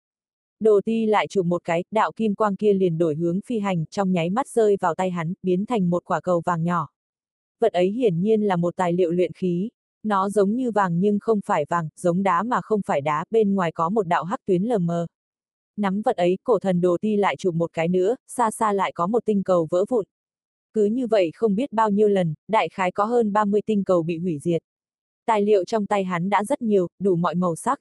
Đồ 0.61 0.81
ti 0.85 1.07
lại 1.07 1.27
chụp 1.29 1.47
một 1.47 1.65
cái, 1.65 1.85
đạo 1.91 2.13
kim 2.17 2.35
quang 2.35 2.57
kia 2.57 2.73
liền 2.73 2.99
đổi 2.99 3.15
hướng 3.15 3.41
phi 3.41 3.59
hành, 3.59 3.85
trong 3.87 4.13
nháy 4.13 4.31
mắt 4.31 4.49
rơi 4.49 4.77
vào 4.81 4.95
tay 4.95 5.11
hắn, 5.11 5.33
biến 5.43 5.67
thành 5.67 5.91
một 5.91 6.05
quả 6.05 6.21
cầu 6.21 6.43
vàng 6.45 6.65
nhỏ. 6.65 6.89
Vật 7.61 7.73
ấy 7.73 7.91
hiển 7.91 8.21
nhiên 8.21 8.43
là 8.43 8.57
một 8.57 8.77
tài 8.77 8.93
liệu 8.93 9.11
luyện 9.11 9.33
khí. 9.33 9.71
Nó 10.03 10.29
giống 10.29 10.55
như 10.55 10.71
vàng 10.71 11.01
nhưng 11.01 11.19
không 11.19 11.41
phải 11.47 11.65
vàng, 11.69 11.89
giống 11.97 12.23
đá 12.23 12.43
mà 12.43 12.61
không 12.61 12.81
phải 12.87 13.01
đá, 13.01 13.25
bên 13.31 13.55
ngoài 13.55 13.73
có 13.73 13.89
một 13.89 14.07
đạo 14.07 14.25
hắc 14.25 14.41
tuyến 14.47 14.63
lờ 14.63 14.79
mờ. 14.79 15.07
Nắm 15.77 16.03
vật 16.03 16.17
ấy, 16.17 16.39
cổ 16.45 16.59
thần 16.59 16.81
đồ 16.81 16.97
ti 17.01 17.17
lại 17.17 17.37
chụp 17.37 17.55
một 17.55 17.73
cái 17.73 17.89
nữa, 17.89 18.17
xa 18.27 18.51
xa 18.51 18.73
lại 18.73 18.93
có 18.93 19.07
một 19.07 19.25
tinh 19.25 19.43
cầu 19.43 19.69
vỡ 19.71 19.85
vụn. 19.89 20.05
Cứ 20.73 20.85
như 20.85 21.07
vậy 21.07 21.31
không 21.35 21.55
biết 21.55 21.73
bao 21.73 21.91
nhiêu 21.91 22.09
lần, 22.09 22.35
đại 22.49 22.69
khái 22.69 22.93
có 22.93 23.05
hơn 23.05 23.33
30 23.33 23.61
tinh 23.67 23.85
cầu 23.85 24.03
bị 24.03 24.19
hủy 24.19 24.39
diệt. 24.39 24.63
Tài 25.27 25.43
liệu 25.43 25.65
trong 25.65 25.87
tay 25.87 26.05
hắn 26.05 26.31
đã 26.31 26.45
rất 26.45 26.63
nhiều, 26.63 26.89
đủ 26.99 27.17
mọi 27.17 27.35
màu 27.35 27.57
sắc. 27.57 27.81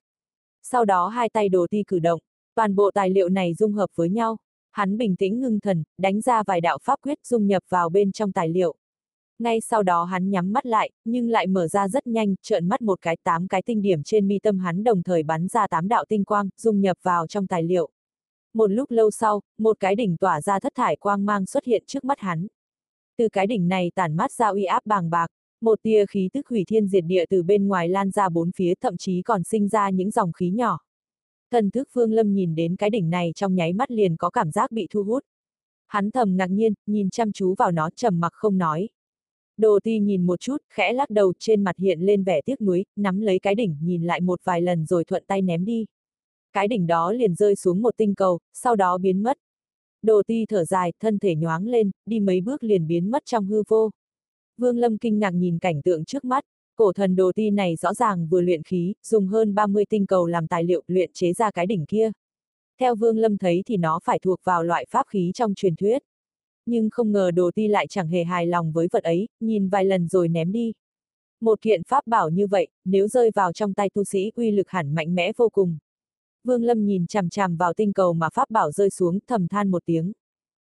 Sau 0.64 0.86
đó 0.86 1.08
hai 1.08 1.30
tay 1.30 1.50
đồ 1.50 1.68
ti 1.70 1.84
cử 1.88 2.00
động, 2.00 2.20
toàn 2.60 2.76
bộ 2.76 2.92
tài 2.92 3.10
liệu 3.10 3.30
này 3.30 3.54
dung 3.54 3.74
hợp 3.74 3.90
với 3.96 4.10
nhau. 4.10 4.38
Hắn 4.72 4.98
bình 4.98 5.16
tĩnh 5.16 5.40
ngưng 5.40 5.60
thần, 5.60 5.84
đánh 5.98 6.22
ra 6.22 6.44
vài 6.44 6.62
đạo 6.62 6.78
pháp 6.84 7.00
quyết 7.02 7.18
dung 7.24 7.48
nhập 7.48 7.64
vào 7.70 7.90
bên 7.90 8.12
trong 8.12 8.32
tài 8.32 8.50
liệu. 8.50 8.76
Ngay 9.40 9.62
sau 9.62 9.84
đó 9.84 10.04
hắn 10.04 10.30
nhắm 10.30 10.54
mắt 10.54 10.66
lại, 10.66 10.92
nhưng 11.06 11.30
lại 11.30 11.48
mở 11.48 11.68
ra 11.68 11.88
rất 11.88 12.08
nhanh, 12.08 12.36
trợn 12.42 12.68
mắt 12.68 12.82
một 12.82 13.02
cái 13.02 13.18
tám 13.24 13.48
cái 13.48 13.62
tinh 13.62 13.82
điểm 13.82 14.04
trên 14.04 14.28
mi 14.28 14.40
tâm 14.40 14.60
hắn 14.60 14.84
đồng 14.84 15.04
thời 15.04 15.24
bắn 15.24 15.48
ra 15.48 15.68
tám 15.68 15.88
đạo 15.88 16.06
tinh 16.10 16.26
quang, 16.26 16.50
dung 16.58 16.82
nhập 16.82 16.98
vào 17.02 17.28
trong 17.28 17.48
tài 17.48 17.64
liệu. 17.64 17.90
Một 18.54 18.68
lúc 18.68 18.92
lâu 18.92 19.12
sau, 19.12 19.42
một 19.58 19.78
cái 19.80 19.96
đỉnh 19.96 20.18
tỏa 20.18 20.42
ra 20.42 20.60
thất 20.60 20.76
thải 20.76 20.96
quang 20.96 21.26
mang 21.26 21.46
xuất 21.46 21.66
hiện 21.66 21.84
trước 21.88 22.04
mắt 22.04 22.20
hắn. 22.20 22.48
Từ 23.18 23.30
cái 23.30 23.48
đỉnh 23.48 23.68
này 23.68 23.92
tản 23.96 24.16
mát 24.16 24.32
ra 24.32 24.48
uy 24.48 24.64
áp 24.64 24.86
bàng 24.86 25.10
bạc, 25.10 25.28
một 25.62 25.80
tia 25.82 26.06
khí 26.06 26.30
tức 26.34 26.48
hủy 26.48 26.64
thiên 26.68 26.88
diệt 26.88 27.04
địa 27.08 27.26
từ 27.30 27.44
bên 27.44 27.68
ngoài 27.68 27.90
lan 27.90 28.12
ra 28.12 28.30
bốn 28.30 28.52
phía 28.52 28.74
thậm 28.82 28.98
chí 28.98 29.22
còn 29.22 29.44
sinh 29.44 29.68
ra 29.68 29.90
những 29.90 30.12
dòng 30.12 30.32
khí 30.32 30.50
nhỏ. 30.50 30.89
Thần 31.52 31.72
thức 31.72 31.88
Phương 31.92 32.12
Lâm 32.12 32.34
nhìn 32.34 32.56
đến 32.56 32.76
cái 32.76 32.90
đỉnh 32.90 33.10
này 33.10 33.32
trong 33.36 33.56
nháy 33.56 33.74
mắt 33.74 33.92
liền 33.92 34.18
có 34.18 34.30
cảm 34.30 34.52
giác 34.52 34.72
bị 34.72 34.88
thu 34.90 35.04
hút. 35.04 35.24
Hắn 35.88 36.12
thầm 36.12 36.38
ngạc 36.38 36.48
nhiên, 36.48 36.74
nhìn 36.86 37.10
chăm 37.10 37.32
chú 37.32 37.56
vào 37.58 37.72
nó 37.72 37.90
trầm 37.96 38.20
mặc 38.20 38.34
không 38.34 38.58
nói. 38.58 38.90
Đồ 39.58 39.80
ti 39.84 40.00
nhìn 40.00 40.26
một 40.26 40.40
chút, 40.40 40.58
khẽ 40.70 40.94
lắc 40.94 41.10
đầu 41.10 41.34
trên 41.40 41.64
mặt 41.64 41.78
hiện 41.78 42.00
lên 42.02 42.24
vẻ 42.24 42.42
tiếc 42.42 42.62
nuối, 42.62 42.86
nắm 42.96 43.22
lấy 43.22 43.40
cái 43.40 43.56
đỉnh 43.56 43.78
nhìn 43.82 44.04
lại 44.04 44.22
một 44.22 44.42
vài 44.44 44.62
lần 44.62 44.86
rồi 44.86 45.04
thuận 45.04 45.24
tay 45.28 45.42
ném 45.42 45.66
đi. 45.66 45.86
Cái 46.54 46.68
đỉnh 46.68 46.88
đó 46.88 47.12
liền 47.12 47.36
rơi 47.36 47.56
xuống 47.56 47.82
một 47.82 47.98
tinh 47.98 48.16
cầu, 48.16 48.40
sau 48.54 48.76
đó 48.76 48.98
biến 48.98 49.24
mất. 49.24 49.38
Đồ 50.02 50.22
ti 50.28 50.46
thở 50.46 50.66
dài, 50.66 50.94
thân 51.00 51.20
thể 51.20 51.36
nhoáng 51.36 51.68
lên, 51.68 51.92
đi 52.06 52.20
mấy 52.20 52.42
bước 52.42 52.64
liền 52.64 52.88
biến 52.88 53.12
mất 53.12 53.26
trong 53.26 53.46
hư 53.46 53.64
vô. 53.68 53.90
Vương 54.58 54.78
Lâm 54.78 54.98
kinh 54.98 55.20
ngạc 55.20 55.32
nhìn 55.32 55.60
cảnh 55.60 55.82
tượng 55.82 56.06
trước 56.06 56.26
mắt, 56.26 56.44
cổ 56.80 56.94
thần 56.94 57.16
đồ 57.16 57.32
ti 57.36 57.50
này 57.50 57.76
rõ 57.76 57.94
ràng 57.94 58.28
vừa 58.28 58.42
luyện 58.42 58.64
khí, 58.64 58.94
dùng 59.04 59.28
hơn 59.28 59.56
30 59.56 59.86
tinh 59.90 60.06
cầu 60.06 60.26
làm 60.26 60.48
tài 60.48 60.64
liệu 60.64 60.84
luyện 60.88 61.12
chế 61.14 61.34
ra 61.34 61.52
cái 61.52 61.66
đỉnh 61.66 61.86
kia. 61.86 62.12
Theo 62.80 62.96
Vương 62.96 63.18
Lâm 63.18 63.38
thấy 63.38 63.64
thì 63.66 63.78
nó 63.78 64.00
phải 64.04 64.20
thuộc 64.20 64.40
vào 64.44 64.64
loại 64.64 64.86
pháp 64.90 65.04
khí 65.08 65.32
trong 65.34 65.56
truyền 65.56 65.76
thuyết. 65.76 66.04
Nhưng 66.66 66.90
không 66.90 67.12
ngờ 67.12 67.32
đồ 67.32 67.52
ti 67.56 67.68
lại 67.68 67.88
chẳng 67.88 68.08
hề 68.08 68.24
hài 68.24 68.48
lòng 68.48 68.72
với 68.72 68.88
vật 68.92 69.04
ấy, 69.04 69.28
nhìn 69.40 69.70
vài 69.70 69.86
lần 69.86 70.08
rồi 70.08 70.28
ném 70.28 70.52
đi. 70.52 70.74
Một 71.42 71.62
kiện 71.62 71.84
pháp 71.84 72.08
bảo 72.08 72.30
như 72.30 72.48
vậy, 72.48 72.68
nếu 72.86 73.08
rơi 73.08 73.32
vào 73.36 73.54
trong 73.54 73.74
tay 73.74 73.90
tu 73.94 74.04
sĩ 74.04 74.32
uy 74.36 74.52
lực 74.52 74.70
hẳn 74.70 74.96
mạnh 74.96 75.16
mẽ 75.16 75.32
vô 75.38 75.50
cùng. 75.50 75.78
Vương 76.44 76.64
Lâm 76.64 76.86
nhìn 76.86 77.08
chằm 77.08 77.30
chằm 77.30 77.58
vào 77.58 77.74
tinh 77.74 77.94
cầu 77.94 78.14
mà 78.14 78.30
pháp 78.34 78.50
bảo 78.50 78.72
rơi 78.72 78.90
xuống, 78.90 79.20
thầm 79.28 79.48
than 79.48 79.72
một 79.72 79.86
tiếng. 79.86 80.12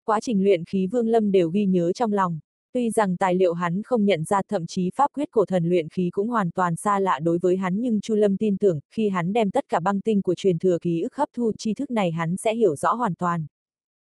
Quá 0.05 0.21
trình 0.21 0.45
luyện 0.45 0.65
khí 0.65 0.87
Vương 0.87 1.09
Lâm 1.09 1.33
đều 1.33 1.51
ghi 1.51 1.67
nhớ 1.67 1.93
trong 1.93 2.13
lòng. 2.13 2.41
Tuy 2.73 2.91
rằng 2.91 3.17
tài 3.17 3.35
liệu 3.35 3.53
hắn 3.53 3.83
không 3.83 4.05
nhận 4.05 4.25
ra 4.25 4.43
thậm 4.49 4.67
chí 4.67 4.91
pháp 4.95 5.11
quyết 5.15 5.31
cổ 5.31 5.45
thần 5.45 5.69
luyện 5.69 5.89
khí 5.89 6.11
cũng 6.13 6.29
hoàn 6.29 6.51
toàn 6.51 6.77
xa 6.77 6.99
lạ 6.99 7.19
đối 7.19 7.39
với 7.39 7.57
hắn 7.57 7.81
nhưng 7.81 8.01
Chu 8.01 8.15
Lâm 8.15 8.37
tin 8.37 8.59
tưởng, 8.59 8.81
khi 8.91 9.09
hắn 9.09 9.33
đem 9.33 9.51
tất 9.51 9.69
cả 9.69 9.81
băng 9.81 10.01
tinh 10.01 10.23
của 10.23 10.35
truyền 10.35 10.59
thừa 10.59 10.79
ký 10.79 11.01
ức 11.01 11.15
hấp 11.15 11.29
thu 11.35 11.53
tri 11.59 11.75
thức 11.75 11.91
này 11.91 12.11
hắn 12.11 12.37
sẽ 12.37 12.55
hiểu 12.55 12.77
rõ 12.77 12.93
hoàn 12.93 13.15
toàn. 13.15 13.47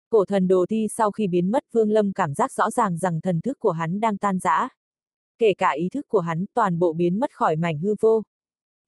Cổ 0.09 0.25
thần 0.25 0.47
đồ 0.47 0.65
thi 0.69 0.88
sau 0.91 1.11
khi 1.11 1.27
biến 1.27 1.51
mất 1.51 1.63
Vương 1.71 1.91
Lâm 1.91 2.13
cảm 2.13 2.33
giác 2.33 2.51
rõ 2.51 2.69
ràng 2.69 2.97
rằng 2.97 3.21
thần 3.21 3.41
thức 3.41 3.59
của 3.59 3.71
hắn 3.71 3.99
đang 3.99 4.17
tan 4.17 4.39
rã. 4.39 4.69
Kể 5.38 5.53
cả 5.53 5.71
ý 5.71 5.89
thức 5.89 6.07
của 6.07 6.19
hắn 6.19 6.45
toàn 6.53 6.79
bộ 6.79 6.93
biến 6.93 7.19
mất 7.19 7.31
khỏi 7.33 7.55
mảnh 7.55 7.79
hư 7.79 7.95
vô. 7.99 8.23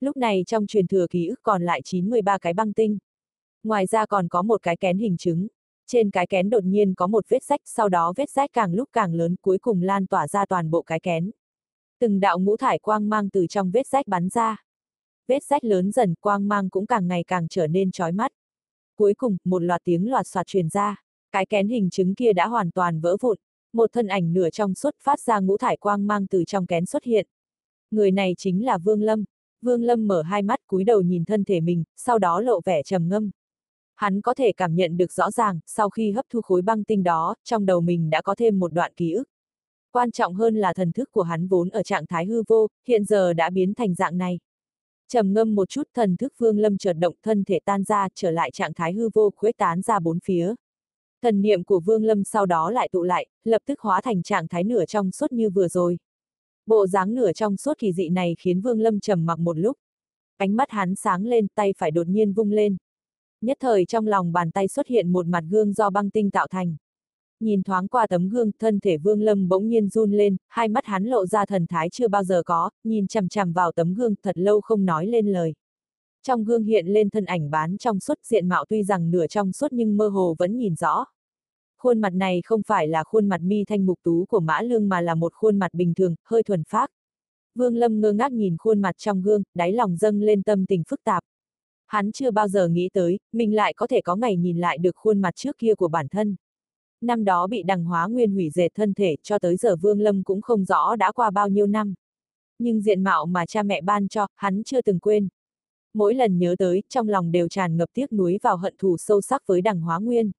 Lúc 0.00 0.16
này 0.16 0.42
trong 0.46 0.66
truyền 0.66 0.86
thừa 0.86 1.06
ký 1.10 1.26
ức 1.26 1.40
còn 1.42 1.62
lại 1.62 1.80
93 1.84 2.38
cái 2.38 2.54
băng 2.54 2.72
tinh. 2.72 2.98
Ngoài 3.64 3.86
ra 3.86 4.06
còn 4.06 4.28
có 4.28 4.42
một 4.42 4.62
cái 4.62 4.76
kén 4.76 4.98
hình 4.98 5.16
trứng. 5.16 5.46
Trên 5.92 6.10
cái 6.10 6.26
kén 6.26 6.50
đột 6.50 6.64
nhiên 6.64 6.94
có 6.94 7.06
một 7.06 7.24
vết 7.28 7.44
rách, 7.44 7.60
sau 7.64 7.88
đó 7.88 8.12
vết 8.16 8.30
rách 8.30 8.50
càng 8.52 8.74
lúc 8.74 8.88
càng 8.92 9.14
lớn 9.14 9.36
cuối 9.42 9.58
cùng 9.58 9.82
lan 9.82 10.06
tỏa 10.06 10.28
ra 10.28 10.46
toàn 10.46 10.70
bộ 10.70 10.82
cái 10.82 11.00
kén. 11.00 11.30
Từng 12.00 12.20
đạo 12.20 12.38
ngũ 12.38 12.56
thải 12.56 12.78
quang 12.78 13.08
mang 13.08 13.30
từ 13.30 13.46
trong 13.46 13.70
vết 13.70 13.86
rách 13.86 14.08
bắn 14.08 14.28
ra. 14.28 14.64
Vết 15.28 15.44
rách 15.44 15.64
lớn 15.64 15.92
dần, 15.92 16.14
quang 16.14 16.48
mang 16.48 16.70
cũng 16.70 16.86
càng 16.86 17.08
ngày 17.08 17.24
càng 17.26 17.48
trở 17.48 17.66
nên 17.66 17.90
chói 17.90 18.12
mắt. 18.12 18.32
Cuối 18.96 19.14
cùng, 19.14 19.36
một 19.44 19.62
loạt 19.62 19.80
tiếng 19.84 20.10
loạt 20.10 20.26
soạt 20.26 20.46
truyền 20.46 20.68
ra. 20.68 21.02
Cái 21.32 21.46
kén 21.46 21.68
hình 21.68 21.90
trứng 21.90 22.14
kia 22.14 22.32
đã 22.32 22.46
hoàn 22.46 22.70
toàn 22.70 23.00
vỡ 23.00 23.16
vụn. 23.20 23.36
Một 23.72 23.90
thân 23.92 24.06
ảnh 24.06 24.32
nửa 24.32 24.50
trong 24.50 24.74
suốt 24.74 24.96
phát 25.02 25.20
ra 25.20 25.40
ngũ 25.40 25.58
thải 25.58 25.76
quang 25.76 26.06
mang 26.06 26.26
từ 26.26 26.44
trong 26.44 26.66
kén 26.66 26.86
xuất 26.86 27.04
hiện. 27.04 27.26
Người 27.90 28.10
này 28.10 28.34
chính 28.38 28.64
là 28.64 28.78
Vương 28.78 29.02
Lâm. 29.02 29.24
Vương 29.62 29.82
Lâm 29.82 30.06
mở 30.08 30.22
hai 30.22 30.42
mắt 30.42 30.60
cúi 30.66 30.84
đầu 30.84 31.00
nhìn 31.02 31.24
thân 31.24 31.44
thể 31.44 31.60
mình, 31.60 31.84
sau 31.96 32.18
đó 32.18 32.40
lộ 32.40 32.60
vẻ 32.64 32.82
trầm 32.82 33.08
ngâm. 33.08 33.30
Hắn 34.02 34.20
có 34.20 34.34
thể 34.34 34.52
cảm 34.52 34.74
nhận 34.74 34.96
được 34.96 35.12
rõ 35.12 35.30
ràng, 35.30 35.60
sau 35.66 35.90
khi 35.90 36.10
hấp 36.10 36.24
thu 36.30 36.40
khối 36.40 36.62
băng 36.62 36.84
tinh 36.84 37.02
đó, 37.02 37.34
trong 37.44 37.66
đầu 37.66 37.80
mình 37.80 38.10
đã 38.10 38.22
có 38.22 38.34
thêm 38.34 38.58
một 38.58 38.72
đoạn 38.72 38.92
ký 38.96 39.12
ức. 39.12 39.24
Quan 39.92 40.10
trọng 40.10 40.34
hơn 40.34 40.56
là 40.56 40.74
thần 40.74 40.92
thức 40.92 41.10
của 41.12 41.22
hắn 41.22 41.48
vốn 41.48 41.68
ở 41.68 41.82
trạng 41.82 42.06
thái 42.06 42.26
hư 42.26 42.42
vô, 42.48 42.68
hiện 42.88 43.04
giờ 43.04 43.32
đã 43.32 43.50
biến 43.50 43.74
thành 43.74 43.94
dạng 43.94 44.18
này. 44.18 44.38
trầm 45.08 45.32
ngâm 45.32 45.54
một 45.54 45.68
chút 45.68 45.82
thần 45.94 46.16
thức 46.16 46.32
Vương 46.38 46.58
Lâm 46.58 46.78
chợt 46.78 46.92
động 46.92 47.14
thân 47.22 47.44
thể 47.44 47.58
tan 47.64 47.84
ra, 47.84 48.08
trở 48.14 48.30
lại 48.30 48.50
trạng 48.50 48.74
thái 48.74 48.92
hư 48.92 49.08
vô 49.14 49.30
khuếch 49.36 49.56
tán 49.56 49.82
ra 49.82 50.00
bốn 50.00 50.18
phía. 50.24 50.54
Thần 51.22 51.42
niệm 51.42 51.64
của 51.64 51.80
Vương 51.80 52.04
Lâm 52.04 52.24
sau 52.24 52.46
đó 52.46 52.70
lại 52.70 52.88
tụ 52.92 53.02
lại, 53.02 53.26
lập 53.44 53.62
tức 53.66 53.80
hóa 53.80 54.00
thành 54.00 54.22
trạng 54.22 54.48
thái 54.48 54.64
nửa 54.64 54.84
trong 54.84 55.12
suốt 55.12 55.32
như 55.32 55.50
vừa 55.50 55.68
rồi. 55.68 55.98
Bộ 56.66 56.86
dáng 56.86 57.14
nửa 57.14 57.32
trong 57.32 57.56
suốt 57.56 57.78
kỳ 57.78 57.92
dị 57.92 58.08
này 58.08 58.36
khiến 58.38 58.60
Vương 58.60 58.80
Lâm 58.80 59.00
trầm 59.00 59.26
mặc 59.26 59.38
một 59.38 59.58
lúc. 59.58 59.76
Ánh 60.36 60.56
mắt 60.56 60.70
hắn 60.70 60.94
sáng 60.94 61.24
lên, 61.24 61.46
tay 61.54 61.74
phải 61.78 61.90
đột 61.90 62.06
nhiên 62.08 62.32
vung 62.32 62.50
lên. 62.50 62.76
Nhất 63.42 63.56
thời 63.60 63.84
trong 63.84 64.06
lòng 64.06 64.32
bàn 64.32 64.50
tay 64.50 64.68
xuất 64.68 64.86
hiện 64.86 65.12
một 65.12 65.26
mặt 65.26 65.44
gương 65.50 65.72
do 65.72 65.90
băng 65.90 66.10
tinh 66.10 66.30
tạo 66.30 66.46
thành. 66.50 66.76
Nhìn 67.40 67.62
thoáng 67.62 67.88
qua 67.88 68.06
tấm 68.06 68.28
gương, 68.28 68.50
thân 68.58 68.80
thể 68.80 68.98
Vương 68.98 69.22
Lâm 69.22 69.48
bỗng 69.48 69.68
nhiên 69.68 69.88
run 69.88 70.12
lên, 70.12 70.36
hai 70.48 70.68
mắt 70.68 70.84
hắn 70.86 71.04
lộ 71.04 71.26
ra 71.26 71.46
thần 71.46 71.66
thái 71.66 71.90
chưa 71.90 72.08
bao 72.08 72.24
giờ 72.24 72.42
có, 72.42 72.70
nhìn 72.84 73.06
chằm 73.06 73.28
chằm 73.28 73.52
vào 73.52 73.72
tấm 73.72 73.94
gương 73.94 74.14
thật 74.22 74.38
lâu 74.38 74.60
không 74.60 74.84
nói 74.84 75.06
lên 75.06 75.26
lời. 75.26 75.54
Trong 76.22 76.44
gương 76.44 76.64
hiện 76.64 76.86
lên 76.86 77.10
thân 77.10 77.24
ảnh 77.24 77.50
bán 77.50 77.78
trong 77.78 78.00
suốt 78.00 78.18
diện 78.22 78.48
mạo 78.48 78.64
tuy 78.68 78.84
rằng 78.84 79.10
nửa 79.10 79.26
trong 79.26 79.52
suốt 79.52 79.72
nhưng 79.72 79.96
mơ 79.96 80.08
hồ 80.08 80.36
vẫn 80.38 80.56
nhìn 80.56 80.74
rõ. 80.74 81.04
Khuôn 81.78 82.00
mặt 82.00 82.10
này 82.10 82.40
không 82.44 82.62
phải 82.66 82.88
là 82.88 83.04
khuôn 83.04 83.28
mặt 83.28 83.40
mi 83.40 83.64
thanh 83.64 83.86
mục 83.86 83.98
tú 84.02 84.24
của 84.28 84.40
Mã 84.40 84.62
Lương 84.62 84.88
mà 84.88 85.00
là 85.00 85.14
một 85.14 85.34
khuôn 85.34 85.58
mặt 85.58 85.74
bình 85.74 85.94
thường, 85.94 86.14
hơi 86.24 86.42
thuần 86.42 86.62
phác. 86.68 86.90
Vương 87.54 87.76
Lâm 87.76 88.00
ngơ 88.00 88.12
ngác 88.12 88.32
nhìn 88.32 88.56
khuôn 88.58 88.80
mặt 88.80 88.94
trong 88.98 89.22
gương, 89.22 89.42
đáy 89.54 89.72
lòng 89.72 89.96
dâng 89.96 90.20
lên 90.20 90.42
tâm 90.42 90.66
tình 90.66 90.82
phức 90.88 91.04
tạp. 91.04 91.22
Hắn 91.92 92.12
chưa 92.12 92.30
bao 92.30 92.48
giờ 92.48 92.68
nghĩ 92.68 92.88
tới, 92.92 93.18
mình 93.32 93.54
lại 93.54 93.74
có 93.74 93.86
thể 93.86 94.00
có 94.00 94.16
ngày 94.16 94.36
nhìn 94.36 94.58
lại 94.58 94.78
được 94.78 94.96
khuôn 94.96 95.20
mặt 95.20 95.36
trước 95.36 95.58
kia 95.58 95.74
của 95.74 95.88
bản 95.88 96.08
thân. 96.08 96.36
Năm 97.00 97.24
đó 97.24 97.46
bị 97.46 97.62
đằng 97.62 97.84
hóa 97.84 98.06
nguyên 98.06 98.32
hủy 98.32 98.50
dệt 98.50 98.68
thân 98.74 98.94
thể 98.94 99.16
cho 99.22 99.38
tới 99.38 99.56
giờ 99.56 99.76
Vương 99.76 100.00
Lâm 100.00 100.22
cũng 100.22 100.42
không 100.42 100.64
rõ 100.64 100.96
đã 100.96 101.12
qua 101.12 101.30
bao 101.30 101.48
nhiêu 101.48 101.66
năm. 101.66 101.94
Nhưng 102.58 102.80
diện 102.80 103.02
mạo 103.02 103.26
mà 103.26 103.46
cha 103.46 103.62
mẹ 103.62 103.80
ban 103.80 104.08
cho, 104.08 104.26
hắn 104.36 104.62
chưa 104.64 104.82
từng 104.82 104.98
quên. 104.98 105.28
Mỗi 105.94 106.14
lần 106.14 106.38
nhớ 106.38 106.54
tới, 106.58 106.82
trong 106.88 107.08
lòng 107.08 107.32
đều 107.32 107.48
tràn 107.48 107.76
ngập 107.76 107.88
tiếc 107.94 108.12
nuối 108.12 108.38
vào 108.42 108.56
hận 108.56 108.74
thù 108.78 108.96
sâu 108.96 109.20
sắc 109.20 109.46
với 109.46 109.60
đằng 109.60 109.80
hóa 109.80 109.98
nguyên. 109.98 110.30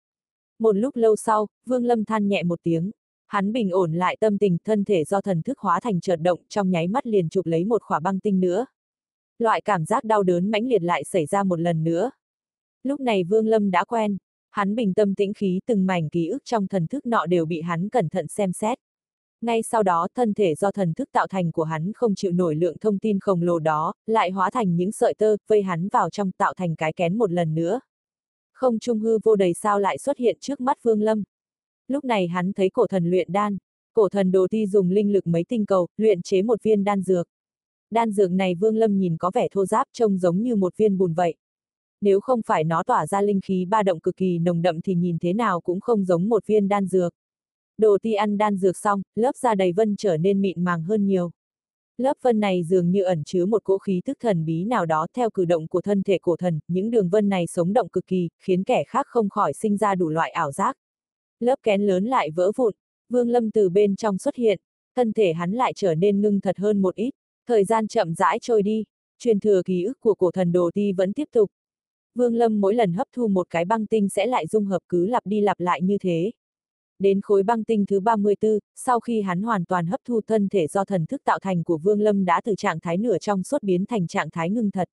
Một 0.60 0.76
lúc 0.76 0.96
lâu 0.96 1.16
sau, 1.16 1.48
Vương 1.66 1.86
Lâm 1.86 2.06
than 2.06 2.28
nhẹ 2.28 2.44
một 2.44 2.60
tiếng. 2.64 2.92
Hắn 3.28 3.52
bình 3.52 3.70
ổn 3.70 3.94
lại 3.94 4.18
tâm 4.20 4.38
tình, 4.38 4.58
thân 4.66 4.84
thể 4.84 5.04
do 5.04 5.22
thần 5.22 5.42
thức 5.42 5.60
hóa 5.60 5.80
thành 5.80 6.02
chợt 6.02 6.16
động 6.16 6.40
trong 6.50 6.70
nháy 6.70 6.88
mắt 6.88 7.08
liền 7.08 7.30
chụp 7.30 7.46
lấy 7.46 7.66
một 7.66 7.82
khỏa 7.84 8.00
băng 8.00 8.20
tinh 8.20 8.40
nữa. 8.40 8.66
Loại 9.44 9.62
cảm 9.62 9.86
giác 9.86 10.04
đau 10.04 10.24
đớn 10.24 10.52
mãnh 10.52 10.68
liệt 10.68 10.82
lại 10.82 11.04
xảy 11.04 11.26
ra 11.26 11.44
một 11.44 11.60
lần 11.60 11.84
nữa. 11.84 12.12
Lúc 12.84 13.00
này 13.00 13.24
Vương 13.24 13.48
Lâm 13.48 13.72
đã 13.72 13.84
quen, 13.84 14.18
hắn 14.52 14.76
bình 14.76 14.94
tâm 14.94 15.16
tĩnh 15.16 15.34
khí 15.34 15.60
từng 15.66 15.86
mảnh 15.86 16.10
ký 16.10 16.28
ức 16.28 16.46
trong 16.46 16.68
thần 16.68 16.88
thức 16.88 17.06
nọ 17.06 17.26
đều 17.26 17.46
bị 17.46 17.62
hắn 17.62 17.90
cẩn 17.90 18.10
thận 18.10 18.28
xem 18.28 18.54
xét. 18.54 18.78
Ngay 19.42 19.64
sau 19.64 19.84
đó 19.84 20.08
thân 20.16 20.34
thể 20.34 20.56
do 20.56 20.72
thần 20.72 20.94
thức 20.94 21.10
tạo 21.12 21.28
thành 21.28 21.52
của 21.52 21.64
hắn 21.64 21.92
không 21.96 22.16
chịu 22.16 22.32
nổi 22.32 22.56
lượng 22.56 22.78
thông 22.82 23.00
tin 23.00 23.20
khổng 23.20 23.42
lồ 23.42 23.60
đó, 23.60 23.94
lại 24.06 24.32
hóa 24.32 24.50
thành 24.50 24.76
những 24.76 24.92
sợi 24.92 25.14
tơ, 25.14 25.38
vây 25.48 25.62
hắn 25.62 25.88
vào 25.88 26.10
trong 26.10 26.32
tạo 26.32 26.54
thành 26.54 26.76
cái 26.76 26.94
kén 26.94 27.18
một 27.18 27.32
lần 27.32 27.56
nữa. 27.56 27.80
Không 28.54 28.80
trung 28.80 29.00
hư 29.00 29.20
vô 29.24 29.36
đầy 29.36 29.54
sao 29.54 29.80
lại 29.80 29.98
xuất 29.98 30.18
hiện 30.18 30.38
trước 30.42 30.62
mắt 30.62 30.84
Vương 30.84 31.02
Lâm. 31.02 31.24
Lúc 31.88 32.04
này 32.04 32.28
hắn 32.28 32.54
thấy 32.54 32.70
cổ 32.70 32.88
thần 32.88 33.10
luyện 33.10 33.32
đan, 33.32 33.58
cổ 33.94 34.10
thần 34.10 34.32
đồ 34.32 34.48
ti 34.50 34.68
dùng 34.68 34.90
linh 34.90 35.14
lực 35.14 35.28
mấy 35.28 35.44
tinh 35.44 35.66
cầu, 35.66 35.88
luyện 35.98 36.22
chế 36.22 36.42
một 36.42 36.64
viên 36.64 36.84
đan 36.84 37.02
dược. 37.02 37.28
Đan 37.94 38.12
dược 38.12 38.32
này 38.32 38.56
Vương 38.56 38.76
Lâm 38.76 38.98
nhìn 38.98 39.18
có 39.18 39.32
vẻ 39.34 39.48
thô 39.52 39.66
ráp 39.66 39.88
trông 39.94 40.18
giống 40.18 40.42
như 40.42 40.56
một 40.56 40.78
viên 40.78 40.98
bùn 40.98 41.14
vậy. 41.14 41.36
Nếu 42.02 42.20
không 42.20 42.42
phải 42.46 42.64
nó 42.64 42.84
tỏa 42.84 43.08
ra 43.08 43.22
linh 43.22 43.42
khí 43.42 43.66
ba 43.66 43.84
động 43.84 44.00
cực 44.00 44.16
kỳ 44.16 44.40
nồng 44.40 44.62
đậm 44.62 44.82
thì 44.82 44.96
nhìn 44.96 45.18
thế 45.22 45.34
nào 45.34 45.62
cũng 45.62 45.80
không 45.80 46.04
giống 46.04 46.30
một 46.30 46.48
viên 46.48 46.68
đan 46.68 46.86
dược. 46.86 47.14
Đồ 47.78 47.98
ti 48.02 48.14
ăn 48.14 48.38
đan 48.38 48.58
dược 48.58 48.78
xong, 48.78 49.02
lớp 49.16 49.36
da 49.36 49.56
đầy 49.56 49.72
vân 49.72 49.96
trở 49.96 50.18
nên 50.18 50.42
mịn 50.42 50.64
màng 50.64 50.84
hơn 50.84 51.06
nhiều. 51.06 51.32
Lớp 51.98 52.18
vân 52.22 52.40
này 52.40 52.64
dường 52.64 52.92
như 52.92 53.04
ẩn 53.04 53.24
chứa 53.24 53.46
một 53.46 53.64
cỗ 53.64 53.78
khí 53.78 54.02
tức 54.06 54.18
thần 54.22 54.46
bí 54.46 54.64
nào 54.64 54.86
đó 54.86 55.08
theo 55.16 55.30
cử 55.30 55.46
động 55.46 55.68
của 55.68 55.82
thân 55.82 56.04
thể 56.04 56.18
cổ 56.22 56.36
thần, 56.36 56.60
những 56.68 56.92
đường 56.92 57.10
vân 57.10 57.30
này 57.30 57.48
sống 57.48 57.74
động 57.74 57.90
cực 57.90 58.08
kỳ, 58.08 58.30
khiến 58.40 58.64
kẻ 58.64 58.84
khác 58.88 59.08
không 59.08 59.30
khỏi 59.30 59.54
sinh 59.54 59.78
ra 59.78 59.96
đủ 59.96 60.10
loại 60.10 60.32
ảo 60.32 60.52
giác. 60.52 60.78
Lớp 61.40 61.56
kén 61.64 61.82
lớn 61.82 62.06
lại 62.06 62.32
vỡ 62.32 62.52
vụn, 62.56 62.74
Vương 63.10 63.30
Lâm 63.30 63.52
từ 63.52 63.70
bên 63.70 63.96
trong 63.96 64.18
xuất 64.18 64.36
hiện, 64.36 64.60
thân 64.96 65.14
thể 65.14 65.34
hắn 65.34 65.52
lại 65.52 65.74
trở 65.76 65.96
nên 65.96 66.22
ngưng 66.22 66.40
thật 66.40 66.58
hơn 66.58 66.82
một 66.82 66.96
ít, 66.96 67.12
thời 67.48 67.64
gian 67.64 67.88
chậm 67.88 68.14
rãi 68.14 68.40
trôi 68.42 68.64
đi, 68.64 68.84
truyền 69.20 69.40
thừa 69.40 69.62
ký 69.66 69.84
ức 69.84 70.00
của 70.00 70.16
cổ 70.16 70.32
thần 70.32 70.52
đồ 70.52 70.72
ti 70.74 70.92
vẫn 70.92 71.14
tiếp 71.14 71.28
tục. 71.32 71.52
Vương 72.16 72.36
Lâm 72.36 72.62
mỗi 72.62 72.76
lần 72.76 72.94
hấp 72.94 73.08
thu 73.16 73.28
một 73.28 73.50
cái 73.50 73.66
băng 73.66 73.86
tinh 73.86 74.10
sẽ 74.10 74.26
lại 74.26 74.48
dung 74.48 74.66
hợp 74.66 74.80
cứ 74.90 75.06
lặp 75.06 75.26
đi 75.26 75.42
lặp 75.42 75.60
lại 75.60 75.82
như 75.82 75.98
thế. 75.98 76.32
Đến 77.00 77.22
khối 77.22 77.44
băng 77.44 77.64
tinh 77.64 77.86
thứ 77.86 78.00
34, 78.00 78.60
sau 78.76 79.00
khi 79.00 79.22
hắn 79.22 79.42
hoàn 79.42 79.66
toàn 79.66 79.88
hấp 79.88 80.00
thu 80.06 80.22
thân 80.28 80.50
thể 80.50 80.68
do 80.68 80.86
thần 80.86 81.06
thức 81.06 81.22
tạo 81.24 81.40
thành 81.40 81.64
của 81.64 81.78
Vương 81.78 82.02
Lâm 82.02 82.26
đã 82.26 82.42
từ 82.44 82.56
trạng 82.56 82.80
thái 82.80 82.98
nửa 82.98 83.18
trong 83.18 83.44
suốt 83.44 83.64
biến 83.64 83.86
thành 83.86 84.08
trạng 84.08 84.30
thái 84.30 84.50
ngưng 84.50 84.72
thật. 84.72 84.90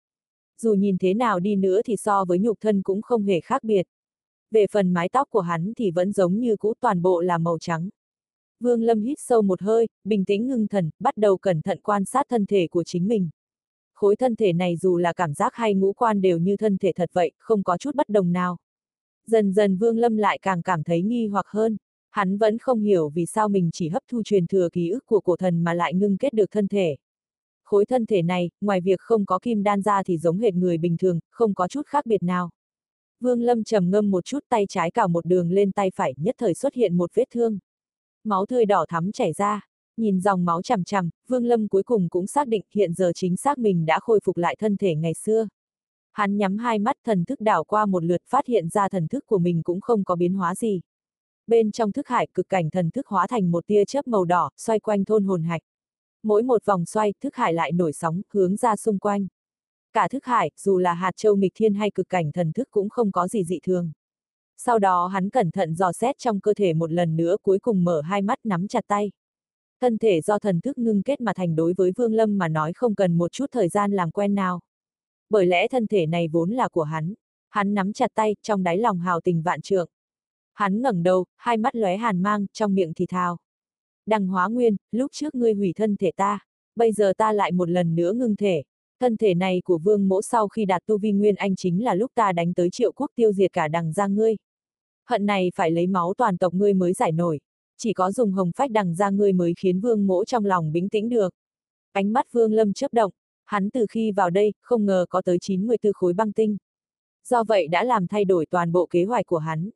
Dù 0.61 0.73
nhìn 0.73 0.97
thế 0.97 1.13
nào 1.13 1.39
đi 1.39 1.55
nữa 1.55 1.81
thì 1.85 1.95
so 1.95 2.25
với 2.25 2.39
nhục 2.39 2.57
thân 2.61 2.81
cũng 2.81 3.01
không 3.01 3.23
hề 3.23 3.39
khác 3.41 3.63
biệt. 3.63 3.87
Về 4.51 4.65
phần 4.71 4.93
mái 4.93 5.09
tóc 5.09 5.27
của 5.29 5.41
hắn 5.41 5.73
thì 5.77 5.91
vẫn 5.91 6.11
giống 6.11 6.39
như 6.39 6.55
cũ 6.55 6.73
toàn 6.79 7.01
bộ 7.01 7.21
là 7.21 7.37
màu 7.37 7.57
trắng. 7.59 7.89
Vương 8.59 8.83
Lâm 8.83 9.01
hít 9.01 9.17
sâu 9.19 9.41
một 9.41 9.61
hơi, 9.61 9.87
bình 10.03 10.25
tĩnh 10.25 10.47
ngưng 10.47 10.67
thần, 10.67 10.89
bắt 10.99 11.17
đầu 11.17 11.37
cẩn 11.37 11.61
thận 11.61 11.79
quan 11.83 12.05
sát 12.05 12.25
thân 12.29 12.45
thể 12.45 12.67
của 12.67 12.83
chính 12.83 13.07
mình. 13.07 13.29
Khối 13.93 14.15
thân 14.15 14.35
thể 14.35 14.53
này 14.53 14.77
dù 14.77 14.97
là 14.97 15.13
cảm 15.13 15.33
giác 15.33 15.53
hay 15.55 15.73
ngũ 15.73 15.93
quan 15.93 16.21
đều 16.21 16.37
như 16.37 16.57
thân 16.57 16.77
thể 16.77 16.91
thật 16.95 17.09
vậy, 17.13 17.31
không 17.39 17.63
có 17.63 17.77
chút 17.77 17.95
bất 17.95 18.09
đồng 18.09 18.31
nào. 18.31 18.57
Dần 19.27 19.53
dần 19.53 19.77
Vương 19.77 19.97
Lâm 19.97 20.17
lại 20.17 20.39
càng 20.41 20.61
cảm 20.61 20.83
thấy 20.83 21.01
nghi 21.01 21.27
hoặc 21.27 21.45
hơn. 21.49 21.77
Hắn 22.09 22.37
vẫn 22.37 22.57
không 22.57 22.79
hiểu 22.79 23.09
vì 23.09 23.25
sao 23.25 23.49
mình 23.49 23.69
chỉ 23.73 23.89
hấp 23.89 24.03
thu 24.11 24.21
truyền 24.23 24.47
thừa 24.47 24.69
ký 24.69 24.89
ức 24.89 25.05
của 25.05 25.19
cổ 25.19 25.35
thần 25.35 25.63
mà 25.63 25.73
lại 25.73 25.93
ngưng 25.93 26.17
kết 26.17 26.33
được 26.33 26.51
thân 26.51 26.67
thể. 26.67 26.97
Khối 27.63 27.85
thân 27.85 28.05
thể 28.05 28.21
này, 28.21 28.49
ngoài 28.61 28.81
việc 28.81 28.99
không 28.99 29.25
có 29.25 29.39
kim 29.39 29.63
đan 29.63 29.81
ra 29.81 30.03
thì 30.03 30.17
giống 30.17 30.39
hệt 30.39 30.53
người 30.53 30.77
bình 30.77 30.97
thường, 30.97 31.19
không 31.29 31.53
có 31.53 31.67
chút 31.67 31.87
khác 31.87 32.05
biệt 32.05 32.23
nào. 32.23 32.49
Vương 33.19 33.41
Lâm 33.41 33.63
trầm 33.63 33.89
ngâm 33.89 34.11
một 34.11 34.25
chút 34.25 34.39
tay 34.49 34.65
trái 34.69 34.91
cào 34.91 35.07
một 35.07 35.25
đường 35.25 35.51
lên 35.51 35.71
tay 35.71 35.91
phải, 35.95 36.13
nhất 36.17 36.35
thời 36.37 36.53
xuất 36.53 36.73
hiện 36.73 36.97
một 36.97 37.11
vết 37.13 37.25
thương. 37.33 37.59
Máu 38.27 38.45
tươi 38.45 38.65
đỏ 38.65 38.85
thắm 38.89 39.11
chảy 39.11 39.33
ra, 39.33 39.61
nhìn 39.97 40.19
dòng 40.19 40.45
máu 40.45 40.61
chằm 40.61 40.83
chằm, 40.83 41.09
Vương 41.27 41.45
Lâm 41.45 41.67
cuối 41.67 41.83
cùng 41.83 42.09
cũng 42.09 42.27
xác 42.27 42.47
định 42.47 42.63
hiện 42.73 42.93
giờ 42.93 43.11
chính 43.15 43.37
xác 43.37 43.57
mình 43.57 43.85
đã 43.85 43.99
khôi 43.99 44.19
phục 44.23 44.37
lại 44.37 44.55
thân 44.59 44.77
thể 44.77 44.95
ngày 44.95 45.13
xưa. 45.13 45.47
Hắn 46.11 46.37
nhắm 46.37 46.57
hai 46.57 46.79
mắt 46.79 46.95
thần 47.05 47.25
thức 47.25 47.41
đảo 47.41 47.63
qua 47.63 47.85
một 47.85 48.03
lượt 48.03 48.21
phát 48.29 48.45
hiện 48.45 48.69
ra 48.69 48.89
thần 48.89 49.07
thức 49.07 49.25
của 49.25 49.37
mình 49.37 49.63
cũng 49.63 49.81
không 49.81 50.03
có 50.03 50.15
biến 50.15 50.33
hóa 50.33 50.55
gì. 50.55 50.81
Bên 51.47 51.71
trong 51.71 51.91
thức 51.91 52.07
hải 52.07 52.27
cực 52.33 52.49
cảnh 52.49 52.69
thần 52.69 52.91
thức 52.91 53.07
hóa 53.07 53.27
thành 53.27 53.51
một 53.51 53.67
tia 53.67 53.85
chớp 53.85 54.07
màu 54.07 54.25
đỏ, 54.25 54.49
xoay 54.57 54.79
quanh 54.79 55.05
thôn 55.05 55.23
hồn 55.23 55.43
hạch. 55.43 55.61
Mỗi 56.23 56.43
một 56.43 56.65
vòng 56.65 56.85
xoay, 56.85 57.13
thức 57.21 57.35
hải 57.35 57.53
lại 57.53 57.71
nổi 57.71 57.93
sóng, 57.93 58.21
hướng 58.33 58.55
ra 58.55 58.75
xung 58.75 58.99
quanh. 58.99 59.27
Cả 59.93 60.07
thức 60.07 60.25
hải, 60.25 60.51
dù 60.57 60.77
là 60.77 60.93
hạt 60.93 61.11
châu 61.15 61.35
nghịch 61.35 61.51
thiên 61.55 61.73
hay 61.73 61.91
cực 61.91 62.09
cảnh 62.09 62.31
thần 62.31 62.53
thức 62.53 62.67
cũng 62.71 62.89
không 62.89 63.11
có 63.11 63.27
gì 63.27 63.43
dị 63.43 63.59
thường. 63.63 63.91
Sau 64.57 64.79
đó 64.79 65.07
hắn 65.07 65.29
cẩn 65.29 65.51
thận 65.51 65.75
dò 65.75 65.91
xét 65.91 66.17
trong 66.17 66.39
cơ 66.39 66.53
thể 66.53 66.73
một 66.73 66.91
lần 66.91 67.15
nữa 67.15 67.37
cuối 67.43 67.59
cùng 67.59 67.83
mở 67.83 68.01
hai 68.01 68.21
mắt 68.21 68.39
nắm 68.43 68.67
chặt 68.67 68.83
tay. 68.87 69.11
Thân 69.81 69.97
thể 69.97 70.21
do 70.21 70.39
thần 70.39 70.61
thức 70.61 70.77
ngưng 70.77 71.03
kết 71.03 71.21
mà 71.21 71.33
thành 71.33 71.55
đối 71.55 71.73
với 71.77 71.91
Vương 71.97 72.13
Lâm 72.13 72.37
mà 72.37 72.47
nói 72.47 72.73
không 72.73 72.95
cần 72.95 73.17
một 73.17 73.31
chút 73.31 73.45
thời 73.51 73.69
gian 73.69 73.91
làm 73.91 74.11
quen 74.11 74.35
nào. 74.35 74.59
Bởi 75.29 75.45
lẽ 75.45 75.67
thân 75.67 75.87
thể 75.87 76.05
này 76.05 76.27
vốn 76.27 76.51
là 76.51 76.67
của 76.67 76.83
hắn. 76.83 77.13
Hắn 77.49 77.73
nắm 77.73 77.93
chặt 77.93 78.11
tay, 78.15 78.35
trong 78.41 78.63
đáy 78.63 78.77
lòng 78.77 78.99
hào 78.99 79.21
tình 79.21 79.41
vạn 79.41 79.61
trượng. 79.61 79.89
Hắn 80.53 80.81
ngẩng 80.81 81.03
đầu, 81.03 81.25
hai 81.35 81.57
mắt 81.57 81.75
lóe 81.75 81.97
hàn 81.97 82.21
mang, 82.21 82.45
trong 82.53 82.75
miệng 82.75 82.93
thì 82.93 83.05
thào. 83.05 83.37
Đằng 84.05 84.27
hóa 84.27 84.47
nguyên, 84.47 84.75
lúc 84.91 85.11
trước 85.13 85.35
ngươi 85.35 85.53
hủy 85.53 85.73
thân 85.75 85.95
thể 85.97 86.11
ta, 86.15 86.39
bây 86.75 86.91
giờ 86.91 87.13
ta 87.17 87.33
lại 87.33 87.51
một 87.51 87.69
lần 87.69 87.95
nữa 87.95 88.13
ngưng 88.13 88.35
thể. 88.35 88.63
Thân 88.99 89.17
thể 89.17 89.33
này 89.33 89.61
của 89.65 89.77
vương 89.77 90.07
mỗ 90.07 90.21
sau 90.21 90.47
khi 90.47 90.65
đạt 90.65 90.85
tu 90.85 90.97
vi 90.97 91.11
nguyên 91.11 91.35
anh 91.35 91.55
chính 91.55 91.83
là 91.83 91.93
lúc 91.93 92.11
ta 92.15 92.31
đánh 92.31 92.53
tới 92.53 92.69
triệu 92.69 92.91
quốc 92.91 93.11
tiêu 93.15 93.33
diệt 93.33 93.53
cả 93.53 93.67
đằng 93.67 93.93
ra 93.93 94.07
ngươi. 94.07 94.35
Hận 95.09 95.25
này 95.25 95.51
phải 95.55 95.71
lấy 95.71 95.87
máu 95.87 96.13
toàn 96.17 96.37
tộc 96.37 96.53
ngươi 96.53 96.73
mới 96.73 96.93
giải 96.93 97.11
nổi. 97.11 97.39
Chỉ 97.77 97.93
có 97.93 98.11
dùng 98.11 98.31
hồng 98.31 98.51
phách 98.55 98.71
đằng 98.71 98.95
ra 98.95 99.09
ngươi 99.09 99.33
mới 99.33 99.53
khiến 99.57 99.79
vương 99.79 100.07
mỗ 100.07 100.25
trong 100.25 100.45
lòng 100.45 100.71
bình 100.71 100.89
tĩnh 100.89 101.09
được. 101.09 101.33
Ánh 101.91 102.13
mắt 102.13 102.31
vương 102.31 102.53
lâm 102.53 102.73
chớp 102.73 102.93
động, 102.93 103.11
hắn 103.45 103.69
từ 103.69 103.85
khi 103.89 104.11
vào 104.11 104.29
đây, 104.29 104.53
không 104.61 104.85
ngờ 104.85 105.05
có 105.09 105.21
tới 105.21 105.37
94 105.41 105.93
khối 105.93 106.13
băng 106.13 106.31
tinh. 106.31 106.57
Do 107.27 107.43
vậy 107.43 107.67
đã 107.67 107.83
làm 107.83 108.07
thay 108.07 108.25
đổi 108.25 108.45
toàn 108.45 108.71
bộ 108.71 108.85
kế 108.85 109.05
hoạch 109.05 109.25
của 109.25 109.37
hắn. 109.37 109.69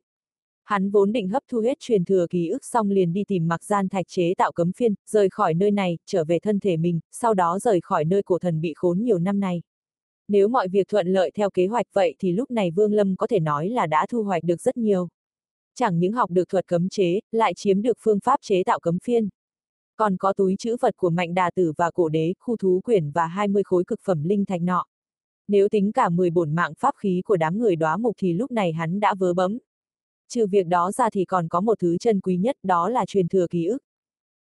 Hắn 0.64 0.90
vốn 0.90 1.12
định 1.12 1.28
hấp 1.28 1.42
thu 1.48 1.60
hết 1.60 1.78
truyền 1.80 2.04
thừa 2.04 2.26
ký 2.30 2.48
ức 2.48 2.64
xong 2.64 2.90
liền 2.90 3.12
đi 3.12 3.24
tìm 3.28 3.48
mặc 3.48 3.64
gian 3.64 3.88
thạch 3.88 4.08
chế 4.08 4.34
tạo 4.36 4.52
cấm 4.52 4.72
phiên, 4.72 4.94
rời 5.06 5.28
khỏi 5.30 5.54
nơi 5.54 5.70
này, 5.70 5.98
trở 6.06 6.24
về 6.24 6.38
thân 6.38 6.60
thể 6.60 6.76
mình, 6.76 7.00
sau 7.10 7.34
đó 7.34 7.58
rời 7.58 7.80
khỏi 7.80 8.04
nơi 8.04 8.22
cổ 8.22 8.38
thần 8.38 8.60
bị 8.60 8.72
khốn 8.76 9.02
nhiều 9.02 9.18
năm 9.18 9.40
nay. 9.40 9.62
Nếu 10.28 10.48
mọi 10.48 10.68
việc 10.68 10.88
thuận 10.88 11.06
lợi 11.06 11.30
theo 11.34 11.50
kế 11.50 11.66
hoạch 11.66 11.86
vậy 11.92 12.14
thì 12.18 12.32
lúc 12.32 12.50
này 12.50 12.70
Vương 12.70 12.92
Lâm 12.92 13.16
có 13.16 13.26
thể 13.26 13.40
nói 13.40 13.68
là 13.68 13.86
đã 13.86 14.06
thu 14.10 14.22
hoạch 14.22 14.44
được 14.44 14.60
rất 14.60 14.76
nhiều. 14.76 15.08
Chẳng 15.74 15.98
những 15.98 16.12
học 16.12 16.30
được 16.30 16.48
thuật 16.48 16.66
cấm 16.66 16.88
chế, 16.88 17.20
lại 17.32 17.52
chiếm 17.56 17.82
được 17.82 17.98
phương 18.00 18.20
pháp 18.20 18.40
chế 18.42 18.62
tạo 18.64 18.80
cấm 18.80 18.98
phiên. 18.98 19.28
Còn 19.96 20.16
có 20.16 20.32
túi 20.32 20.56
chữ 20.58 20.76
vật 20.80 20.96
của 20.96 21.10
mạnh 21.10 21.34
đà 21.34 21.50
tử 21.50 21.72
và 21.76 21.90
cổ 21.90 22.08
đế, 22.08 22.34
khu 22.40 22.56
thú 22.56 22.80
quyển 22.84 23.10
và 23.10 23.26
20 23.26 23.62
khối 23.62 23.84
cực 23.84 24.00
phẩm 24.04 24.24
linh 24.24 24.44
thạch 24.44 24.62
nọ. 24.62 24.84
Nếu 25.48 25.68
tính 25.68 25.92
cả 25.92 26.08
10 26.08 26.30
bổn 26.30 26.54
mạng 26.54 26.72
pháp 26.78 26.94
khí 26.96 27.22
của 27.24 27.36
đám 27.36 27.58
người 27.58 27.76
đóa 27.76 27.96
mục 27.96 28.14
thì 28.18 28.32
lúc 28.32 28.50
này 28.50 28.72
hắn 28.72 29.00
đã 29.00 29.14
vớ 29.14 29.34
bấm, 29.34 29.58
Trừ 30.34 30.46
việc 30.46 30.66
đó 30.66 30.92
ra 30.92 31.10
thì 31.10 31.24
còn 31.24 31.48
có 31.48 31.60
một 31.60 31.78
thứ 31.78 31.96
chân 31.98 32.20
quý 32.20 32.36
nhất 32.36 32.56
đó 32.62 32.88
là 32.88 33.06
truyền 33.06 33.28
thừa 33.28 33.46
ký 33.50 33.66
ức. 33.66 33.78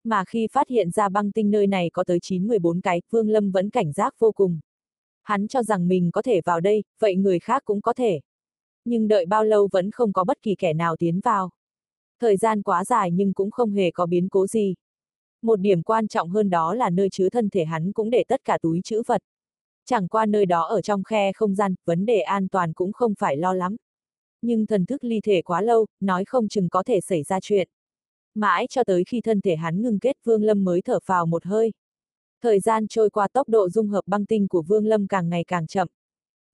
Mà 0.03 0.23
khi 0.27 0.47
phát 0.51 0.69
hiện 0.69 0.91
ra 0.91 1.09
băng 1.09 1.31
tinh 1.31 1.51
nơi 1.51 1.67
này 1.67 1.89
có 1.93 2.03
tới 2.03 2.19
9-14 2.19 2.81
cái, 2.81 3.01
Vương 3.09 3.29
Lâm 3.29 3.51
vẫn 3.51 3.69
cảnh 3.69 3.93
giác 3.93 4.15
vô 4.19 4.31
cùng. 4.31 4.59
Hắn 5.23 5.47
cho 5.47 5.63
rằng 5.63 5.87
mình 5.87 6.11
có 6.11 6.21
thể 6.21 6.41
vào 6.45 6.59
đây, 6.59 6.83
vậy 6.99 7.15
người 7.15 7.39
khác 7.39 7.61
cũng 7.65 7.81
có 7.81 7.93
thể. 7.93 8.19
Nhưng 8.89 9.07
đợi 9.07 9.25
bao 9.25 9.43
lâu 9.43 9.69
vẫn 9.71 9.91
không 9.91 10.13
có 10.13 10.23
bất 10.23 10.41
kỳ 10.41 10.55
kẻ 10.55 10.73
nào 10.73 10.95
tiến 10.97 11.19
vào. 11.19 11.49
Thời 12.19 12.37
gian 12.37 12.61
quá 12.61 12.85
dài 12.85 13.11
nhưng 13.11 13.33
cũng 13.33 13.51
không 13.51 13.71
hề 13.71 13.91
có 13.91 14.05
biến 14.05 14.29
cố 14.29 14.47
gì. 14.47 14.75
Một 15.41 15.59
điểm 15.59 15.83
quan 15.83 16.07
trọng 16.07 16.29
hơn 16.29 16.49
đó 16.49 16.73
là 16.73 16.89
nơi 16.89 17.09
chứa 17.09 17.29
thân 17.29 17.49
thể 17.49 17.65
hắn 17.65 17.91
cũng 17.91 18.09
để 18.09 18.23
tất 18.27 18.41
cả 18.43 18.57
túi 18.61 18.81
chữ 18.83 19.01
vật. 19.07 19.21
Chẳng 19.85 20.07
qua 20.07 20.25
nơi 20.25 20.45
đó 20.45 20.61
ở 20.63 20.81
trong 20.81 21.03
khe 21.03 21.33
không 21.33 21.55
gian, 21.55 21.75
vấn 21.85 22.05
đề 22.05 22.19
an 22.19 22.47
toàn 22.47 22.73
cũng 22.73 22.93
không 22.93 23.13
phải 23.17 23.37
lo 23.37 23.53
lắm 23.53 23.75
nhưng 24.41 24.65
thần 24.65 24.85
thức 24.85 25.03
ly 25.03 25.21
thể 25.23 25.41
quá 25.41 25.61
lâu, 25.61 25.87
nói 25.99 26.25
không 26.25 26.47
chừng 26.47 26.69
có 26.69 26.83
thể 26.83 27.01
xảy 27.01 27.23
ra 27.23 27.39
chuyện. 27.41 27.69
Mãi 28.35 28.67
cho 28.69 28.83
tới 28.83 29.03
khi 29.07 29.21
thân 29.21 29.41
thể 29.41 29.55
hắn 29.55 29.81
ngừng 29.81 29.99
kết 29.99 30.17
Vương 30.23 30.43
Lâm 30.43 30.63
mới 30.63 30.81
thở 30.81 30.99
phào 31.03 31.25
một 31.25 31.45
hơi. 31.45 31.73
Thời 32.41 32.59
gian 32.59 32.87
trôi 32.87 33.09
qua 33.09 33.27
tốc 33.33 33.49
độ 33.49 33.69
dung 33.69 33.87
hợp 33.87 34.01
băng 34.05 34.25
tinh 34.25 34.47
của 34.47 34.61
Vương 34.61 34.85
Lâm 34.85 35.07
càng 35.07 35.29
ngày 35.29 35.43
càng 35.47 35.67
chậm. 35.67 35.87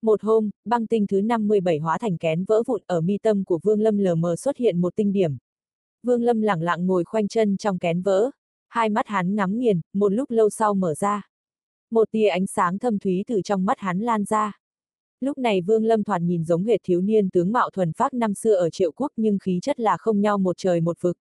Một 0.06 0.24
hôm, 0.24 0.50
băng 0.66 0.88
tinh 0.88 1.08
thứ 1.08 1.22
57 1.22 1.78
hóa 1.78 1.98
thành 1.98 2.18
kén 2.18 2.46
vỡ 2.48 2.64
vụn 2.68 2.82
ở 2.88 3.02
mi 3.02 3.18
tâm 3.18 3.44
của 3.44 3.60
Vương 3.64 3.82
Lâm 3.82 3.98
lờ 3.98 4.16
mờ 4.16 4.36
xuất 4.36 4.58
hiện 4.58 4.82
một 4.82 4.96
tinh 4.96 5.12
điểm. 5.12 5.38
Vương 6.04 6.24
Lâm 6.24 6.42
lẳng 6.42 6.62
lặng 6.62 6.88
ngồi 6.88 7.04
khoanh 7.04 7.28
chân 7.28 7.58
trong 7.58 7.80
kén 7.80 8.02
vỡ. 8.02 8.32
Hai 8.68 8.90
mắt 8.90 9.08
hắn 9.08 9.36
ngắm 9.36 9.60
nghiền, 9.60 9.82
một 9.94 10.10
lúc 10.10 10.32
lâu 10.32 10.50
sau 10.50 10.74
mở 10.74 10.94
ra. 10.94 11.30
Một 11.92 12.12
tia 12.12 12.28
ánh 12.28 12.48
sáng 12.48 12.80
thâm 12.80 13.00
thúy 13.00 13.24
từ 13.28 13.42
trong 13.42 13.66
mắt 13.66 13.80
hắn 13.80 14.00
lan 14.00 14.24
ra. 14.24 14.60
Lúc 15.20 15.38
này 15.38 15.62
Vương 15.62 15.86
Lâm 15.86 16.04
thoạt 16.04 16.22
nhìn 16.22 16.44
giống 16.44 16.64
hệt 16.64 16.80
thiếu 16.84 17.02
niên 17.02 17.30
tướng 17.30 17.52
mạo 17.52 17.70
thuần 17.70 17.94
phác 17.94 18.14
năm 18.14 18.34
xưa 18.34 18.54
ở 18.54 18.70
triệu 18.70 18.92
quốc 18.92 19.12
nhưng 19.16 19.40
khí 19.40 19.60
chất 19.62 19.80
là 19.80 19.98
không 19.98 20.22
nhau 20.22 20.38
một 20.38 20.58
trời 20.58 20.82
một 20.82 20.98
vực. 21.02 21.18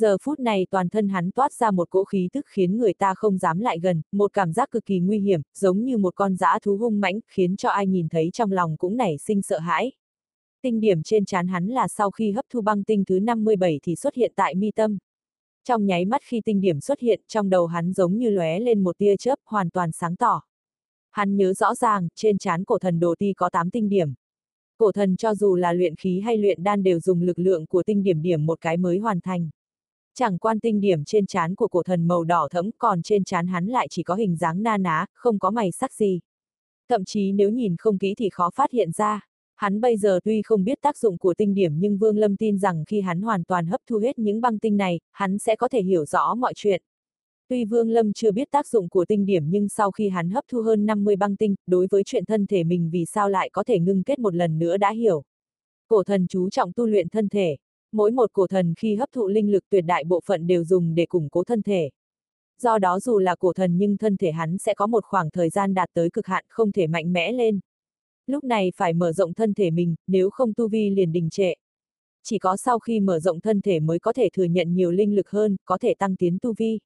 Giờ 0.00 0.16
phút 0.22 0.40
này 0.40 0.66
toàn 0.70 0.88
thân 0.88 1.08
hắn 1.08 1.30
toát 1.30 1.52
ra 1.52 1.70
một 1.70 1.90
cỗ 1.90 2.04
khí 2.04 2.28
tức 2.32 2.46
khiến 2.48 2.78
người 2.78 2.94
ta 2.94 3.14
không 3.14 3.38
dám 3.38 3.58
lại 3.58 3.78
gần, 3.78 4.02
một 4.12 4.32
cảm 4.32 4.52
giác 4.52 4.70
cực 4.70 4.84
kỳ 4.84 4.98
nguy 4.98 5.18
hiểm, 5.20 5.40
giống 5.54 5.84
như 5.84 5.96
một 5.96 6.14
con 6.14 6.36
dã 6.36 6.58
thú 6.62 6.76
hung 6.76 7.00
mãnh, 7.00 7.20
khiến 7.28 7.56
cho 7.56 7.68
ai 7.68 7.86
nhìn 7.86 8.08
thấy 8.08 8.30
trong 8.32 8.52
lòng 8.52 8.76
cũng 8.76 8.96
nảy 8.96 9.18
sinh 9.18 9.42
sợ 9.42 9.58
hãi. 9.58 9.92
Tinh 10.62 10.80
điểm 10.80 11.02
trên 11.02 11.24
trán 11.24 11.48
hắn 11.48 11.66
là 11.66 11.88
sau 11.88 12.10
khi 12.10 12.32
hấp 12.32 12.44
thu 12.50 12.60
băng 12.60 12.84
tinh 12.84 13.04
thứ 13.04 13.20
57 13.20 13.80
thì 13.82 13.96
xuất 13.96 14.14
hiện 14.14 14.32
tại 14.36 14.54
mi 14.54 14.70
tâm. 14.70 14.98
Trong 15.64 15.86
nháy 15.86 16.04
mắt 16.04 16.20
khi 16.24 16.40
tinh 16.44 16.60
điểm 16.60 16.80
xuất 16.80 17.00
hiện, 17.00 17.20
trong 17.28 17.50
đầu 17.50 17.66
hắn 17.66 17.92
giống 17.92 18.18
như 18.18 18.30
lóe 18.30 18.60
lên 18.60 18.84
một 18.84 18.98
tia 18.98 19.16
chớp 19.16 19.38
hoàn 19.44 19.70
toàn 19.70 19.92
sáng 19.92 20.16
tỏ. 20.16 20.42
Hắn 21.10 21.36
nhớ 21.36 21.54
rõ 21.54 21.74
ràng, 21.74 22.08
trên 22.14 22.38
trán 22.38 22.64
cổ 22.64 22.78
thần 22.78 23.00
đồ 23.00 23.14
ti 23.18 23.32
có 23.32 23.50
8 23.50 23.70
tinh 23.70 23.88
điểm. 23.88 24.14
Cổ 24.78 24.92
thần 24.92 25.16
cho 25.16 25.34
dù 25.34 25.56
là 25.56 25.72
luyện 25.72 25.96
khí 25.96 26.20
hay 26.20 26.36
luyện 26.36 26.62
đan 26.62 26.82
đều 26.82 27.00
dùng 27.00 27.22
lực 27.22 27.38
lượng 27.38 27.66
của 27.66 27.82
tinh 27.82 28.02
điểm 28.02 28.22
điểm 28.22 28.46
một 28.46 28.60
cái 28.60 28.76
mới 28.76 28.98
hoàn 28.98 29.20
thành. 29.20 29.50
Chẳng 30.18 30.38
quan 30.38 30.60
tinh 30.60 30.80
điểm 30.80 31.04
trên 31.04 31.26
trán 31.26 31.54
của 31.54 31.68
cổ 31.68 31.82
thần 31.82 32.08
màu 32.08 32.24
đỏ 32.24 32.48
thẫm, 32.50 32.70
còn 32.78 33.02
trên 33.02 33.24
trán 33.24 33.46
hắn 33.46 33.66
lại 33.66 33.86
chỉ 33.90 34.02
có 34.02 34.14
hình 34.14 34.36
dáng 34.36 34.62
na 34.62 34.76
ná, 34.76 35.06
không 35.14 35.38
có 35.38 35.50
mày 35.50 35.72
sắc 35.72 35.92
gì. 35.92 36.20
Thậm 36.88 37.04
chí 37.04 37.32
nếu 37.32 37.50
nhìn 37.50 37.76
không 37.78 37.98
kỹ 37.98 38.14
thì 38.18 38.28
khó 38.30 38.50
phát 38.50 38.70
hiện 38.70 38.90
ra. 38.92 39.26
Hắn 39.56 39.80
bây 39.80 39.96
giờ 39.96 40.20
tuy 40.24 40.42
không 40.42 40.64
biết 40.64 40.78
tác 40.82 40.98
dụng 40.98 41.18
của 41.18 41.34
tinh 41.34 41.54
điểm 41.54 41.72
nhưng 41.78 41.98
Vương 41.98 42.18
Lâm 42.18 42.36
tin 42.36 42.58
rằng 42.58 42.84
khi 42.84 43.00
hắn 43.00 43.22
hoàn 43.22 43.44
toàn 43.44 43.66
hấp 43.66 43.80
thu 43.86 43.98
hết 43.98 44.18
những 44.18 44.40
băng 44.40 44.58
tinh 44.58 44.76
này, 44.76 45.00
hắn 45.12 45.38
sẽ 45.38 45.56
có 45.56 45.68
thể 45.68 45.82
hiểu 45.82 46.04
rõ 46.04 46.34
mọi 46.34 46.52
chuyện. 46.56 46.82
Tuy 47.48 47.64
Vương 47.64 47.90
Lâm 47.90 48.12
chưa 48.12 48.32
biết 48.32 48.50
tác 48.50 48.66
dụng 48.66 48.88
của 48.88 49.04
tinh 49.04 49.26
điểm 49.26 49.50
nhưng 49.50 49.68
sau 49.68 49.90
khi 49.90 50.08
hắn 50.08 50.30
hấp 50.30 50.44
thu 50.48 50.62
hơn 50.62 50.86
50 50.86 51.16
băng 51.16 51.36
tinh, 51.36 51.54
đối 51.66 51.86
với 51.90 52.02
chuyện 52.06 52.24
thân 52.24 52.46
thể 52.46 52.64
mình 52.64 52.90
vì 52.92 53.04
sao 53.04 53.28
lại 53.28 53.50
có 53.52 53.64
thể 53.64 53.78
ngưng 53.78 54.02
kết 54.02 54.18
một 54.18 54.34
lần 54.34 54.58
nữa 54.58 54.76
đã 54.76 54.90
hiểu. 54.90 55.22
Cổ 55.88 56.04
thần 56.04 56.26
chú 56.26 56.50
trọng 56.50 56.72
tu 56.72 56.86
luyện 56.86 57.08
thân 57.08 57.28
thể. 57.28 57.56
Mỗi 57.92 58.10
một 58.10 58.32
cổ 58.32 58.46
thần 58.46 58.74
khi 58.76 58.94
hấp 58.94 59.08
thụ 59.12 59.28
linh 59.28 59.52
lực 59.52 59.64
tuyệt 59.70 59.84
đại 59.84 60.04
bộ 60.04 60.20
phận 60.26 60.46
đều 60.46 60.64
dùng 60.64 60.94
để 60.94 61.06
củng 61.06 61.28
cố 61.28 61.44
thân 61.44 61.62
thể. 61.62 61.90
Do 62.60 62.78
đó 62.78 63.00
dù 63.00 63.18
là 63.18 63.36
cổ 63.36 63.52
thần 63.52 63.78
nhưng 63.78 63.96
thân 63.96 64.16
thể 64.16 64.30
hắn 64.30 64.58
sẽ 64.58 64.74
có 64.74 64.86
một 64.86 65.04
khoảng 65.04 65.30
thời 65.30 65.50
gian 65.50 65.74
đạt 65.74 65.88
tới 65.94 66.10
cực 66.10 66.26
hạn 66.26 66.44
không 66.48 66.72
thể 66.72 66.86
mạnh 66.86 67.12
mẽ 67.12 67.32
lên. 67.32 67.60
Lúc 68.26 68.44
này 68.44 68.72
phải 68.76 68.92
mở 68.92 69.12
rộng 69.12 69.34
thân 69.34 69.54
thể 69.54 69.70
mình, 69.70 69.94
nếu 70.06 70.30
không 70.30 70.54
tu 70.54 70.68
vi 70.68 70.90
liền 70.90 71.12
đình 71.12 71.30
trệ. 71.30 71.54
Chỉ 72.22 72.38
có 72.38 72.56
sau 72.56 72.78
khi 72.78 73.00
mở 73.00 73.20
rộng 73.20 73.40
thân 73.40 73.60
thể 73.60 73.80
mới 73.80 73.98
có 73.98 74.12
thể 74.12 74.28
thừa 74.32 74.44
nhận 74.44 74.74
nhiều 74.74 74.90
linh 74.90 75.14
lực 75.14 75.30
hơn, 75.30 75.56
có 75.64 75.78
thể 75.78 75.94
tăng 75.94 76.16
tiến 76.16 76.38
tu 76.42 76.54
vi. 76.56 76.78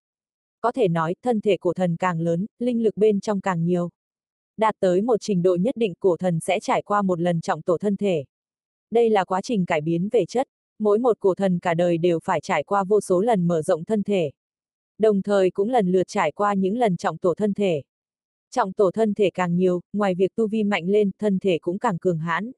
Có 0.61 0.73
thể 0.73 0.89
nói, 0.89 1.15
thân 1.23 1.41
thể 1.41 1.57
cổ 1.57 1.73
thần 1.73 1.97
càng 1.97 2.21
lớn, 2.21 2.47
linh 2.59 2.83
lực 2.83 2.97
bên 2.97 3.21
trong 3.21 3.41
càng 3.41 3.65
nhiều. 3.65 3.91
Đạt 4.57 4.75
tới 4.81 5.03
một 5.03 5.17
trình 5.21 5.43
độ 5.43 5.57
nhất 5.61 5.77
định 5.77 5.95
cổ 6.01 6.17
thần 6.17 6.41
sẽ 6.41 6.61
trải 6.61 6.83
qua 6.83 7.03
một 7.03 7.21
lần 7.21 7.41
trọng 7.41 7.63
tổ 7.63 7.79
thân 7.79 7.97
thể. 7.97 8.25
Đây 8.91 9.11
là 9.11 9.25
quá 9.25 9.41
trình 9.43 9.67
cải 9.67 9.81
biến 9.81 10.09
về 10.13 10.25
chất, 10.29 10.49
mỗi 10.83 10.99
một 10.99 11.17
cổ 11.21 11.35
thần 11.35 11.59
cả 11.59 11.75
đời 11.75 11.99
đều 11.99 12.19
phải 12.25 12.41
trải 12.41 12.63
qua 12.63 12.85
vô 12.85 13.01
số 13.01 13.21
lần 13.21 13.47
mở 13.47 13.63
rộng 13.63 13.85
thân 13.85 14.03
thể. 14.03 14.31
Đồng 14.99 15.23
thời 15.23 15.51
cũng 15.51 15.69
lần 15.69 15.93
lượt 15.93 16.07
trải 16.09 16.33
qua 16.33 16.55
những 16.55 16.79
lần 16.79 16.97
trọng 16.97 17.19
tổ 17.19 17.35
thân 17.35 17.55
thể. 17.55 17.83
Trọng 18.51 18.73
tổ 18.73 18.91
thân 18.91 19.15
thể 19.15 19.31
càng 19.35 19.57
nhiều, 19.57 19.81
ngoài 19.93 20.15
việc 20.15 20.35
tu 20.35 20.49
vi 20.49 20.65
mạnh 20.65 20.87
lên, 20.87 21.11
thân 21.19 21.39
thể 21.39 21.59
cũng 21.59 21.79
càng 21.79 21.99
cường 21.99 22.19
hãn. 22.19 22.53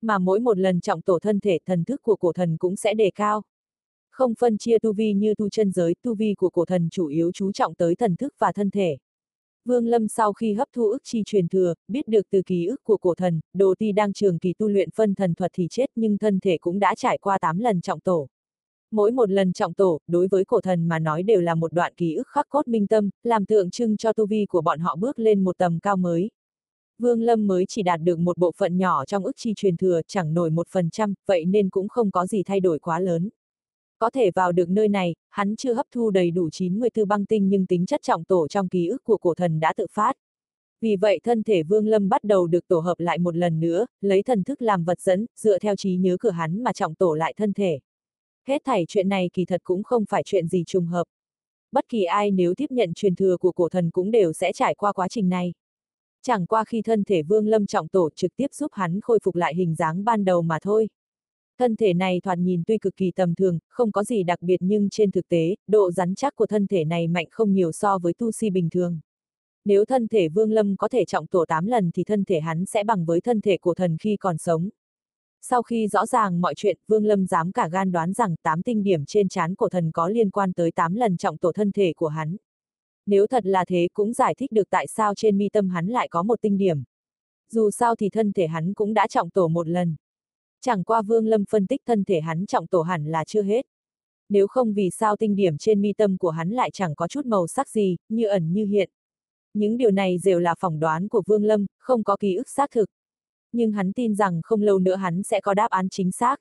Mà 0.00 0.18
mỗi 0.18 0.40
một 0.40 0.58
lần 0.58 0.80
trọng 0.80 1.02
tổ 1.02 1.18
thân 1.18 1.40
thể, 1.40 1.58
thần 1.66 1.84
thức 1.84 2.02
của 2.02 2.16
cổ 2.16 2.32
thần 2.32 2.56
cũng 2.56 2.76
sẽ 2.76 2.94
đề 2.94 3.10
cao. 3.14 3.42
Không 4.10 4.34
phân 4.38 4.58
chia 4.58 4.78
tu 4.78 4.92
vi 4.92 5.12
như 5.12 5.34
tu 5.34 5.48
chân 5.48 5.70
giới, 5.70 5.94
tu 6.02 6.14
vi 6.14 6.34
của 6.34 6.50
cổ 6.50 6.64
thần 6.64 6.88
chủ 6.90 7.06
yếu 7.06 7.32
chú 7.32 7.52
trọng 7.52 7.74
tới 7.74 7.94
thần 7.94 8.16
thức 8.16 8.34
và 8.38 8.52
thân 8.52 8.70
thể. 8.70 8.98
Vương 9.64 9.86
Lâm 9.86 10.08
sau 10.08 10.32
khi 10.32 10.52
hấp 10.52 10.68
thu 10.72 10.90
ức 10.90 11.02
chi 11.04 11.22
truyền 11.26 11.48
thừa, 11.48 11.74
biết 11.88 12.08
được 12.08 12.26
từ 12.30 12.42
ký 12.46 12.66
ức 12.66 12.84
của 12.84 12.96
cổ 12.96 13.14
thần, 13.14 13.40
đồ 13.54 13.74
ti 13.78 13.92
đang 13.92 14.12
trường 14.12 14.38
kỳ 14.38 14.54
tu 14.58 14.68
luyện 14.68 14.90
phân 14.90 15.14
thần 15.14 15.34
thuật 15.34 15.50
thì 15.54 15.66
chết 15.70 15.86
nhưng 15.94 16.18
thân 16.18 16.40
thể 16.40 16.58
cũng 16.60 16.78
đã 16.78 16.94
trải 16.94 17.18
qua 17.18 17.38
8 17.38 17.58
lần 17.58 17.80
trọng 17.80 18.00
tổ. 18.00 18.28
Mỗi 18.90 19.10
một 19.10 19.30
lần 19.30 19.52
trọng 19.52 19.74
tổ, 19.74 20.00
đối 20.06 20.28
với 20.28 20.44
cổ 20.44 20.60
thần 20.60 20.88
mà 20.88 20.98
nói 20.98 21.22
đều 21.22 21.40
là 21.40 21.54
một 21.54 21.72
đoạn 21.72 21.94
ký 21.96 22.14
ức 22.14 22.28
khắc 22.28 22.48
cốt 22.48 22.68
minh 22.68 22.86
tâm, 22.86 23.10
làm 23.22 23.46
tượng 23.46 23.70
trưng 23.70 23.96
cho 23.96 24.12
tu 24.12 24.26
vi 24.26 24.46
của 24.46 24.60
bọn 24.60 24.78
họ 24.78 24.96
bước 24.96 25.18
lên 25.18 25.44
một 25.44 25.58
tầm 25.58 25.78
cao 25.80 25.96
mới. 25.96 26.30
Vương 26.98 27.22
Lâm 27.22 27.46
mới 27.46 27.64
chỉ 27.68 27.82
đạt 27.82 28.00
được 28.00 28.18
một 28.18 28.38
bộ 28.38 28.52
phận 28.56 28.78
nhỏ 28.78 29.04
trong 29.04 29.24
ức 29.24 29.32
chi 29.36 29.52
truyền 29.56 29.76
thừa, 29.76 30.00
chẳng 30.06 30.34
nổi 30.34 30.50
một 30.50 30.68
phần 30.70 30.90
trăm, 30.90 31.14
vậy 31.26 31.44
nên 31.44 31.70
cũng 31.70 31.88
không 31.88 32.10
có 32.10 32.26
gì 32.26 32.42
thay 32.42 32.60
đổi 32.60 32.78
quá 32.78 33.00
lớn. 33.00 33.28
Có 34.02 34.10
thể 34.10 34.30
vào 34.30 34.52
được 34.52 34.70
nơi 34.70 34.88
này, 34.88 35.14
hắn 35.30 35.56
chưa 35.56 35.74
hấp 35.74 35.86
thu 35.92 36.10
đầy 36.10 36.30
đủ 36.30 36.50
94 36.50 37.08
băng 37.08 37.24
tinh 37.24 37.48
nhưng 37.48 37.66
tính 37.66 37.86
chất 37.86 38.00
trọng 38.02 38.24
tổ 38.24 38.48
trong 38.48 38.68
ký 38.68 38.86
ức 38.88 39.04
của 39.04 39.16
cổ 39.16 39.34
thần 39.34 39.60
đã 39.60 39.72
tự 39.76 39.86
phát. 39.92 40.16
Vì 40.80 40.96
vậy 40.96 41.20
thân 41.24 41.42
thể 41.42 41.62
Vương 41.62 41.86
Lâm 41.86 42.08
bắt 42.08 42.24
đầu 42.24 42.46
được 42.46 42.68
tổ 42.68 42.78
hợp 42.78 43.00
lại 43.00 43.18
một 43.18 43.36
lần 43.36 43.60
nữa, 43.60 43.86
lấy 44.00 44.22
thần 44.22 44.44
thức 44.44 44.62
làm 44.62 44.84
vật 44.84 45.00
dẫn, 45.00 45.26
dựa 45.36 45.58
theo 45.58 45.76
trí 45.76 45.96
nhớ 45.96 46.16
của 46.20 46.30
hắn 46.30 46.62
mà 46.62 46.72
trọng 46.72 46.94
tổ 46.94 47.14
lại 47.14 47.34
thân 47.36 47.52
thể. 47.52 47.78
Hết 48.48 48.62
thảy 48.64 48.84
chuyện 48.88 49.08
này 49.08 49.30
kỳ 49.32 49.44
thật 49.44 49.60
cũng 49.64 49.82
không 49.82 50.04
phải 50.08 50.22
chuyện 50.24 50.48
gì 50.48 50.64
trùng 50.66 50.86
hợp. 50.86 51.04
Bất 51.72 51.88
kỳ 51.88 52.04
ai 52.04 52.30
nếu 52.30 52.54
tiếp 52.56 52.70
nhận 52.70 52.94
truyền 52.94 53.14
thừa 53.14 53.36
của 53.36 53.52
cổ 53.52 53.68
thần 53.68 53.90
cũng 53.90 54.10
đều 54.10 54.32
sẽ 54.32 54.52
trải 54.52 54.74
qua 54.74 54.92
quá 54.92 55.08
trình 55.08 55.28
này. 55.28 55.52
Chẳng 56.22 56.46
qua 56.46 56.64
khi 56.64 56.82
thân 56.82 57.04
thể 57.04 57.22
Vương 57.22 57.46
Lâm 57.46 57.66
trọng 57.66 57.88
tổ 57.88 58.10
trực 58.16 58.36
tiếp 58.36 58.48
giúp 58.52 58.72
hắn 58.74 59.00
khôi 59.00 59.18
phục 59.22 59.34
lại 59.34 59.54
hình 59.54 59.74
dáng 59.74 60.04
ban 60.04 60.24
đầu 60.24 60.42
mà 60.42 60.58
thôi. 60.62 60.88
Thân 61.62 61.76
thể 61.76 61.94
này 61.94 62.20
thoạt 62.24 62.38
nhìn 62.38 62.62
tuy 62.66 62.78
cực 62.78 62.96
kỳ 62.96 63.10
tầm 63.10 63.34
thường, 63.34 63.58
không 63.68 63.92
có 63.92 64.04
gì 64.04 64.22
đặc 64.22 64.42
biệt 64.42 64.56
nhưng 64.60 64.88
trên 64.90 65.10
thực 65.10 65.28
tế, 65.28 65.56
độ 65.66 65.90
rắn 65.90 66.14
chắc 66.14 66.36
của 66.36 66.46
thân 66.46 66.66
thể 66.66 66.84
này 66.84 67.08
mạnh 67.08 67.26
không 67.30 67.52
nhiều 67.52 67.72
so 67.72 67.98
với 67.98 68.12
tu 68.14 68.32
si 68.32 68.50
bình 68.50 68.70
thường. 68.70 69.00
Nếu 69.64 69.84
thân 69.84 70.08
thể 70.08 70.28
Vương 70.28 70.52
Lâm 70.52 70.76
có 70.76 70.88
thể 70.88 71.04
trọng 71.04 71.26
tổ 71.26 71.44
8 71.48 71.66
lần 71.66 71.90
thì 71.94 72.04
thân 72.04 72.24
thể 72.24 72.40
hắn 72.40 72.66
sẽ 72.66 72.84
bằng 72.84 73.04
với 73.04 73.20
thân 73.20 73.40
thể 73.40 73.58
của 73.58 73.74
thần 73.74 73.96
khi 74.00 74.16
còn 74.16 74.38
sống. 74.38 74.68
Sau 75.42 75.62
khi 75.62 75.88
rõ 75.88 76.06
ràng 76.06 76.40
mọi 76.40 76.54
chuyện, 76.56 76.78
Vương 76.88 77.04
Lâm 77.04 77.26
dám 77.26 77.52
cả 77.52 77.68
gan 77.68 77.92
đoán 77.92 78.12
rằng 78.12 78.34
8 78.42 78.62
tinh 78.62 78.82
điểm 78.82 79.04
trên 79.04 79.28
trán 79.28 79.54
của 79.54 79.68
thần 79.68 79.92
có 79.92 80.08
liên 80.08 80.30
quan 80.30 80.52
tới 80.52 80.70
8 80.70 80.94
lần 80.94 81.16
trọng 81.16 81.38
tổ 81.38 81.52
thân 81.52 81.72
thể 81.72 81.92
của 81.96 82.08
hắn. 82.08 82.36
Nếu 83.06 83.26
thật 83.26 83.46
là 83.46 83.64
thế 83.64 83.88
cũng 83.94 84.12
giải 84.12 84.34
thích 84.38 84.52
được 84.52 84.70
tại 84.70 84.86
sao 84.86 85.14
trên 85.14 85.38
mi 85.38 85.48
tâm 85.48 85.68
hắn 85.68 85.86
lại 85.86 86.08
có 86.10 86.22
một 86.22 86.40
tinh 86.42 86.58
điểm. 86.58 86.82
Dù 87.50 87.70
sao 87.70 87.96
thì 87.96 88.10
thân 88.10 88.32
thể 88.32 88.46
hắn 88.46 88.74
cũng 88.74 88.94
đã 88.94 89.06
trọng 89.06 89.30
tổ 89.30 89.48
một 89.48 89.68
lần. 89.68 89.96
Chẳng 90.64 90.84
qua 90.84 91.02
Vương 91.02 91.26
Lâm 91.26 91.44
phân 91.50 91.66
tích 91.66 91.80
thân 91.86 92.04
thể 92.04 92.20
hắn 92.20 92.46
trọng 92.46 92.66
tổ 92.66 92.82
hẳn 92.82 93.06
là 93.06 93.24
chưa 93.24 93.42
hết. 93.42 93.66
Nếu 94.28 94.46
không 94.46 94.74
vì 94.74 94.90
sao 94.90 95.16
tinh 95.16 95.36
điểm 95.36 95.58
trên 95.58 95.80
mi 95.80 95.92
tâm 95.92 96.18
của 96.18 96.30
hắn 96.30 96.50
lại 96.50 96.70
chẳng 96.72 96.94
có 96.94 97.08
chút 97.08 97.26
màu 97.26 97.46
sắc 97.46 97.68
gì, 97.68 97.96
như 98.08 98.26
ẩn 98.26 98.52
như 98.52 98.66
hiện. 98.66 98.90
Những 99.54 99.76
điều 99.76 99.90
này 99.90 100.18
đều 100.24 100.38
là 100.38 100.54
phỏng 100.58 100.80
đoán 100.80 101.08
của 101.08 101.22
Vương 101.26 101.44
Lâm, 101.44 101.66
không 101.78 102.04
có 102.04 102.16
ký 102.16 102.34
ức 102.34 102.48
xác 102.48 102.70
thực. 102.70 102.90
Nhưng 103.52 103.72
hắn 103.72 103.92
tin 103.92 104.14
rằng 104.14 104.40
không 104.44 104.62
lâu 104.62 104.78
nữa 104.78 104.96
hắn 104.96 105.22
sẽ 105.22 105.40
có 105.40 105.54
đáp 105.54 105.70
án 105.70 105.88
chính 105.88 106.12
xác. 106.12 106.36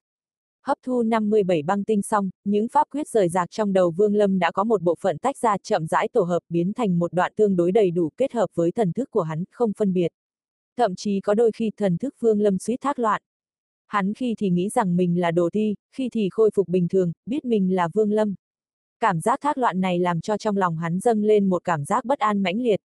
Hấp 0.64 0.78
thu 0.84 1.04
57 1.04 1.64
băng 1.64 1.84
tinh 1.84 2.02
xong, 2.02 2.30
những 2.44 2.68
pháp 2.68 2.88
quyết 2.92 3.08
rời 3.08 3.30
rạc 3.30 3.52
trong 3.52 3.74
đầu 3.74 3.92
Vương 3.92 4.16
Lâm 4.16 4.40
đã 4.40 4.52
có 4.52 4.64
một 4.64 4.82
bộ 4.82 4.96
phận 5.02 5.18
tách 5.18 5.38
ra 5.38 5.58
chậm 5.64 5.88
rãi 5.88 6.08
tổ 6.08 6.22
hợp 6.22 6.40
biến 6.50 6.74
thành 6.74 7.00
một 7.00 7.14
đoạn 7.14 7.34
tương 7.36 7.56
đối 7.56 7.72
đầy 7.72 7.92
đủ 7.92 8.10
kết 8.18 8.34
hợp 8.34 8.48
với 8.54 8.72
thần 8.72 8.94
thức 8.94 9.12
của 9.12 9.22
hắn, 9.22 9.44
không 9.52 9.72
phân 9.78 9.94
biệt. 9.94 10.12
Thậm 10.78 10.96
chí 10.96 11.20
có 11.20 11.34
đôi 11.34 11.52
khi 11.52 11.72
thần 11.78 11.98
thức 11.98 12.16
Vương 12.20 12.42
Lâm 12.42 12.60
suýt 12.60 12.78
thác 12.82 13.00
loạn. 13.00 13.22
Hắn 13.92 14.14
khi 14.14 14.36
thì 14.38 14.50
nghĩ 14.50 14.70
rằng 14.70 14.96
mình 14.96 15.20
là 15.20 15.32
đồ 15.32 15.50
thi, 15.50 15.76
khi 15.96 16.10
thì 16.10 16.30
khôi 16.32 16.50
phục 16.56 16.68
bình 16.68 16.88
thường, 16.88 17.12
biết 17.26 17.46
mình 17.46 17.76
là 17.76 17.88
Vương 17.94 18.12
Lâm. 18.12 18.36
Cảm 19.00 19.22
giác 19.22 19.40
thác 19.42 19.58
loạn 19.58 19.82
này 19.82 20.00
làm 20.00 20.22
cho 20.22 20.38
trong 20.38 20.58
lòng 20.58 20.78
hắn 20.78 21.00
dâng 21.00 21.24
lên 21.24 21.50
một 21.50 21.64
cảm 21.64 21.86
giác 21.86 22.06
bất 22.06 22.20
an 22.20 22.44
mãnh 22.44 22.62
liệt. 22.62 22.82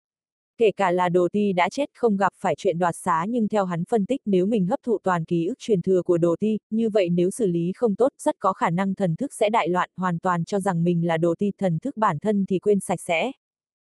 Kể 0.58 0.70
cả 0.76 0.90
là 0.90 1.08
đồ 1.08 1.28
ti 1.32 1.52
đã 1.52 1.68
chết 1.68 1.90
không 1.94 2.16
gặp 2.16 2.32
phải 2.36 2.54
chuyện 2.58 2.78
đoạt 2.78 2.94
xá 2.96 3.26
nhưng 3.28 3.48
theo 3.48 3.64
hắn 3.64 3.84
phân 3.84 4.06
tích 4.06 4.20
nếu 4.24 4.46
mình 4.46 4.66
hấp 4.66 4.80
thụ 4.82 4.98
toàn 5.02 5.24
ký 5.24 5.46
ức 5.46 5.58
truyền 5.58 5.82
thừa 5.82 6.02
của 6.02 6.18
đồ 6.18 6.36
ti, 6.40 6.58
như 6.70 6.90
vậy 6.90 7.08
nếu 7.08 7.30
xử 7.30 7.46
lý 7.46 7.72
không 7.76 7.96
tốt 7.96 8.12
rất 8.18 8.36
có 8.38 8.52
khả 8.52 8.70
năng 8.70 8.94
thần 8.94 9.16
thức 9.16 9.34
sẽ 9.34 9.50
đại 9.50 9.68
loạn 9.68 9.90
hoàn 9.96 10.18
toàn 10.18 10.44
cho 10.44 10.60
rằng 10.60 10.84
mình 10.84 11.06
là 11.06 11.16
đồ 11.16 11.34
ti 11.38 11.50
thần 11.58 11.78
thức 11.78 11.96
bản 11.96 12.18
thân 12.18 12.44
thì 12.48 12.58
quên 12.58 12.80
sạch 12.80 13.00
sẽ. 13.00 13.32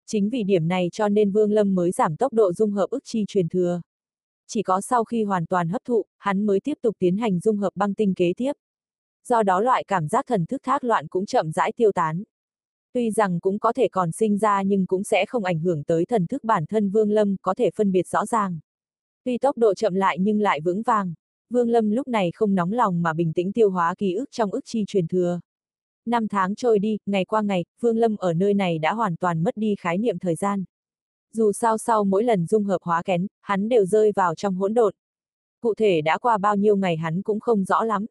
Chính 0.06 0.30
vì 0.30 0.42
điểm 0.42 0.68
này 0.68 0.88
cho 0.92 1.08
nên 1.08 1.30
Vương 1.30 1.52
Lâm 1.52 1.74
mới 1.74 1.92
giảm 1.92 2.16
tốc 2.16 2.32
độ 2.32 2.52
dung 2.52 2.70
hợp 2.70 2.86
ức 2.90 3.02
chi 3.04 3.24
truyền 3.28 3.48
thừa 3.48 3.80
chỉ 4.52 4.62
có 4.62 4.80
sau 4.80 5.04
khi 5.04 5.24
hoàn 5.24 5.46
toàn 5.46 5.68
hấp 5.68 5.82
thụ, 5.84 6.04
hắn 6.18 6.46
mới 6.46 6.60
tiếp 6.60 6.78
tục 6.82 6.96
tiến 6.98 7.16
hành 7.16 7.40
dung 7.40 7.56
hợp 7.56 7.70
băng 7.74 7.94
tinh 7.94 8.14
kế 8.14 8.32
tiếp. 8.36 8.52
Do 9.28 9.42
đó 9.42 9.60
loại 9.60 9.84
cảm 9.84 10.08
giác 10.08 10.24
thần 10.28 10.46
thức 10.46 10.60
thác 10.64 10.84
loạn 10.84 11.08
cũng 11.08 11.26
chậm 11.26 11.52
rãi 11.52 11.72
tiêu 11.76 11.92
tán. 11.92 12.22
Tuy 12.92 13.10
rằng 13.10 13.40
cũng 13.40 13.58
có 13.58 13.72
thể 13.72 13.88
còn 13.88 14.12
sinh 14.12 14.38
ra 14.38 14.62
nhưng 14.62 14.86
cũng 14.86 15.04
sẽ 15.04 15.26
không 15.26 15.44
ảnh 15.44 15.60
hưởng 15.60 15.84
tới 15.84 16.04
thần 16.06 16.26
thức 16.26 16.44
bản 16.44 16.66
thân 16.66 16.90
Vương 16.90 17.10
Lâm 17.10 17.36
có 17.42 17.54
thể 17.54 17.70
phân 17.76 17.92
biệt 17.92 18.08
rõ 18.08 18.26
ràng. 18.26 18.58
Tuy 19.24 19.38
tốc 19.38 19.58
độ 19.58 19.74
chậm 19.74 19.94
lại 19.94 20.18
nhưng 20.20 20.40
lại 20.40 20.60
vững 20.60 20.82
vàng. 20.82 21.14
Vương 21.50 21.68
Lâm 21.68 21.90
lúc 21.90 22.08
này 22.08 22.30
không 22.34 22.54
nóng 22.54 22.72
lòng 22.72 23.02
mà 23.02 23.12
bình 23.12 23.32
tĩnh 23.32 23.52
tiêu 23.52 23.70
hóa 23.70 23.94
ký 23.98 24.14
ức 24.14 24.30
trong 24.30 24.50
ức 24.50 24.64
chi 24.64 24.84
truyền 24.86 25.08
thừa. 25.08 25.40
Năm 26.06 26.28
tháng 26.28 26.54
trôi 26.54 26.78
đi, 26.78 26.98
ngày 27.06 27.24
qua 27.24 27.42
ngày, 27.42 27.64
Vương 27.80 27.96
Lâm 27.96 28.16
ở 28.16 28.32
nơi 28.32 28.54
này 28.54 28.78
đã 28.78 28.92
hoàn 28.92 29.16
toàn 29.16 29.42
mất 29.42 29.56
đi 29.56 29.74
khái 29.78 29.98
niệm 29.98 30.18
thời 30.18 30.34
gian 30.34 30.64
dù 31.32 31.52
sao 31.52 31.78
sau 31.78 32.04
mỗi 32.04 32.24
lần 32.24 32.46
dung 32.46 32.64
hợp 32.64 32.78
hóa 32.82 33.02
kén, 33.02 33.26
hắn 33.40 33.68
đều 33.68 33.84
rơi 33.84 34.12
vào 34.16 34.34
trong 34.34 34.54
hỗn 34.54 34.74
độn. 34.74 34.94
Cụ 35.60 35.74
thể 35.74 36.00
đã 36.00 36.18
qua 36.18 36.38
bao 36.38 36.56
nhiêu 36.56 36.76
ngày 36.76 36.96
hắn 36.96 37.22
cũng 37.22 37.40
không 37.40 37.64
rõ 37.64 37.84
lắm. 37.84 38.06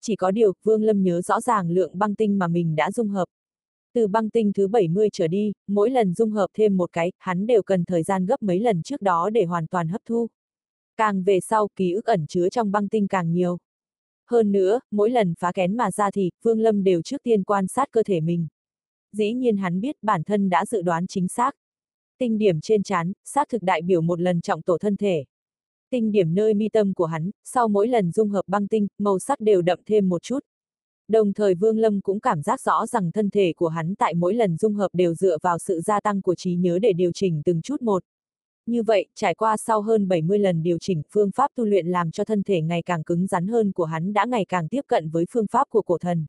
Chỉ 0.00 0.16
có 0.16 0.30
điều, 0.30 0.52
Vương 0.62 0.82
Lâm 0.82 1.02
nhớ 1.02 1.20
rõ 1.20 1.40
ràng 1.40 1.70
lượng 1.70 1.98
băng 1.98 2.14
tinh 2.14 2.38
mà 2.38 2.48
mình 2.48 2.76
đã 2.76 2.90
dung 2.90 3.08
hợp. 3.08 3.28
Từ 3.94 4.06
băng 4.06 4.30
tinh 4.30 4.52
thứ 4.52 4.68
70 4.68 5.08
trở 5.12 5.28
đi, 5.28 5.52
mỗi 5.66 5.90
lần 5.90 6.14
dung 6.14 6.30
hợp 6.30 6.46
thêm 6.54 6.76
một 6.76 6.92
cái, 6.92 7.12
hắn 7.18 7.46
đều 7.46 7.62
cần 7.62 7.84
thời 7.84 8.02
gian 8.02 8.26
gấp 8.26 8.42
mấy 8.42 8.60
lần 8.60 8.82
trước 8.82 9.02
đó 9.02 9.30
để 9.30 9.44
hoàn 9.44 9.66
toàn 9.66 9.88
hấp 9.88 10.00
thu. 10.06 10.28
Càng 10.96 11.22
về 11.22 11.40
sau, 11.40 11.68
ký 11.76 11.92
ức 11.92 12.04
ẩn 12.04 12.26
chứa 12.26 12.48
trong 12.48 12.72
băng 12.72 12.88
tinh 12.88 13.08
càng 13.08 13.32
nhiều. 13.32 13.58
Hơn 14.30 14.52
nữa, 14.52 14.80
mỗi 14.90 15.10
lần 15.10 15.34
phá 15.38 15.52
kén 15.52 15.76
mà 15.76 15.90
ra 15.90 16.10
thì, 16.10 16.30
Vương 16.42 16.60
Lâm 16.60 16.84
đều 16.84 17.02
trước 17.02 17.22
tiên 17.22 17.42
quan 17.42 17.68
sát 17.68 17.88
cơ 17.90 18.02
thể 18.02 18.20
mình. 18.20 18.46
Dĩ 19.12 19.32
nhiên 19.32 19.56
hắn 19.56 19.80
biết 19.80 19.96
bản 20.02 20.24
thân 20.24 20.50
đã 20.50 20.66
dự 20.66 20.82
đoán 20.82 21.06
chính 21.06 21.28
xác. 21.28 21.54
Tinh 22.18 22.38
điểm 22.38 22.60
trên 22.60 22.82
trán, 22.82 23.12
xác 23.24 23.48
thực 23.48 23.62
đại 23.62 23.82
biểu 23.82 24.00
một 24.00 24.20
lần 24.20 24.40
trọng 24.40 24.62
tổ 24.62 24.78
thân 24.78 24.96
thể. 24.96 25.24
Tinh 25.90 26.12
điểm 26.12 26.34
nơi 26.34 26.54
mi 26.54 26.68
tâm 26.68 26.94
của 26.94 27.06
hắn, 27.06 27.30
sau 27.44 27.68
mỗi 27.68 27.88
lần 27.88 28.12
dung 28.12 28.28
hợp 28.28 28.42
băng 28.46 28.68
tinh, 28.68 28.86
màu 28.98 29.18
sắc 29.18 29.40
đều 29.40 29.62
đậm 29.62 29.80
thêm 29.86 30.08
một 30.08 30.22
chút. 30.22 30.38
Đồng 31.08 31.32
thời 31.32 31.54
Vương 31.54 31.78
Lâm 31.78 32.00
cũng 32.00 32.20
cảm 32.20 32.42
giác 32.42 32.60
rõ 32.60 32.86
rằng 32.86 33.12
thân 33.12 33.30
thể 33.30 33.52
của 33.56 33.68
hắn 33.68 33.94
tại 33.94 34.14
mỗi 34.14 34.34
lần 34.34 34.56
dung 34.56 34.74
hợp 34.74 34.88
đều 34.92 35.14
dựa 35.14 35.38
vào 35.42 35.58
sự 35.58 35.80
gia 35.80 36.00
tăng 36.00 36.22
của 36.22 36.34
trí 36.34 36.54
nhớ 36.54 36.78
để 36.78 36.92
điều 36.92 37.12
chỉnh 37.12 37.42
từng 37.44 37.62
chút 37.62 37.82
một. 37.82 38.04
Như 38.66 38.82
vậy, 38.82 39.06
trải 39.14 39.34
qua 39.34 39.56
sau 39.56 39.80
hơn 39.80 40.08
70 40.08 40.38
lần 40.38 40.62
điều 40.62 40.78
chỉnh, 40.78 41.02
phương 41.10 41.30
pháp 41.30 41.50
tu 41.54 41.64
luyện 41.64 41.86
làm 41.86 42.10
cho 42.10 42.24
thân 42.24 42.42
thể 42.42 42.62
ngày 42.62 42.82
càng 42.82 43.04
cứng 43.04 43.26
rắn 43.26 43.46
hơn 43.46 43.72
của 43.72 43.84
hắn 43.84 44.12
đã 44.12 44.24
ngày 44.24 44.44
càng 44.48 44.68
tiếp 44.68 44.82
cận 44.86 45.08
với 45.08 45.24
phương 45.30 45.46
pháp 45.46 45.68
của 45.70 45.82
cổ 45.82 45.98
thần. 45.98 46.26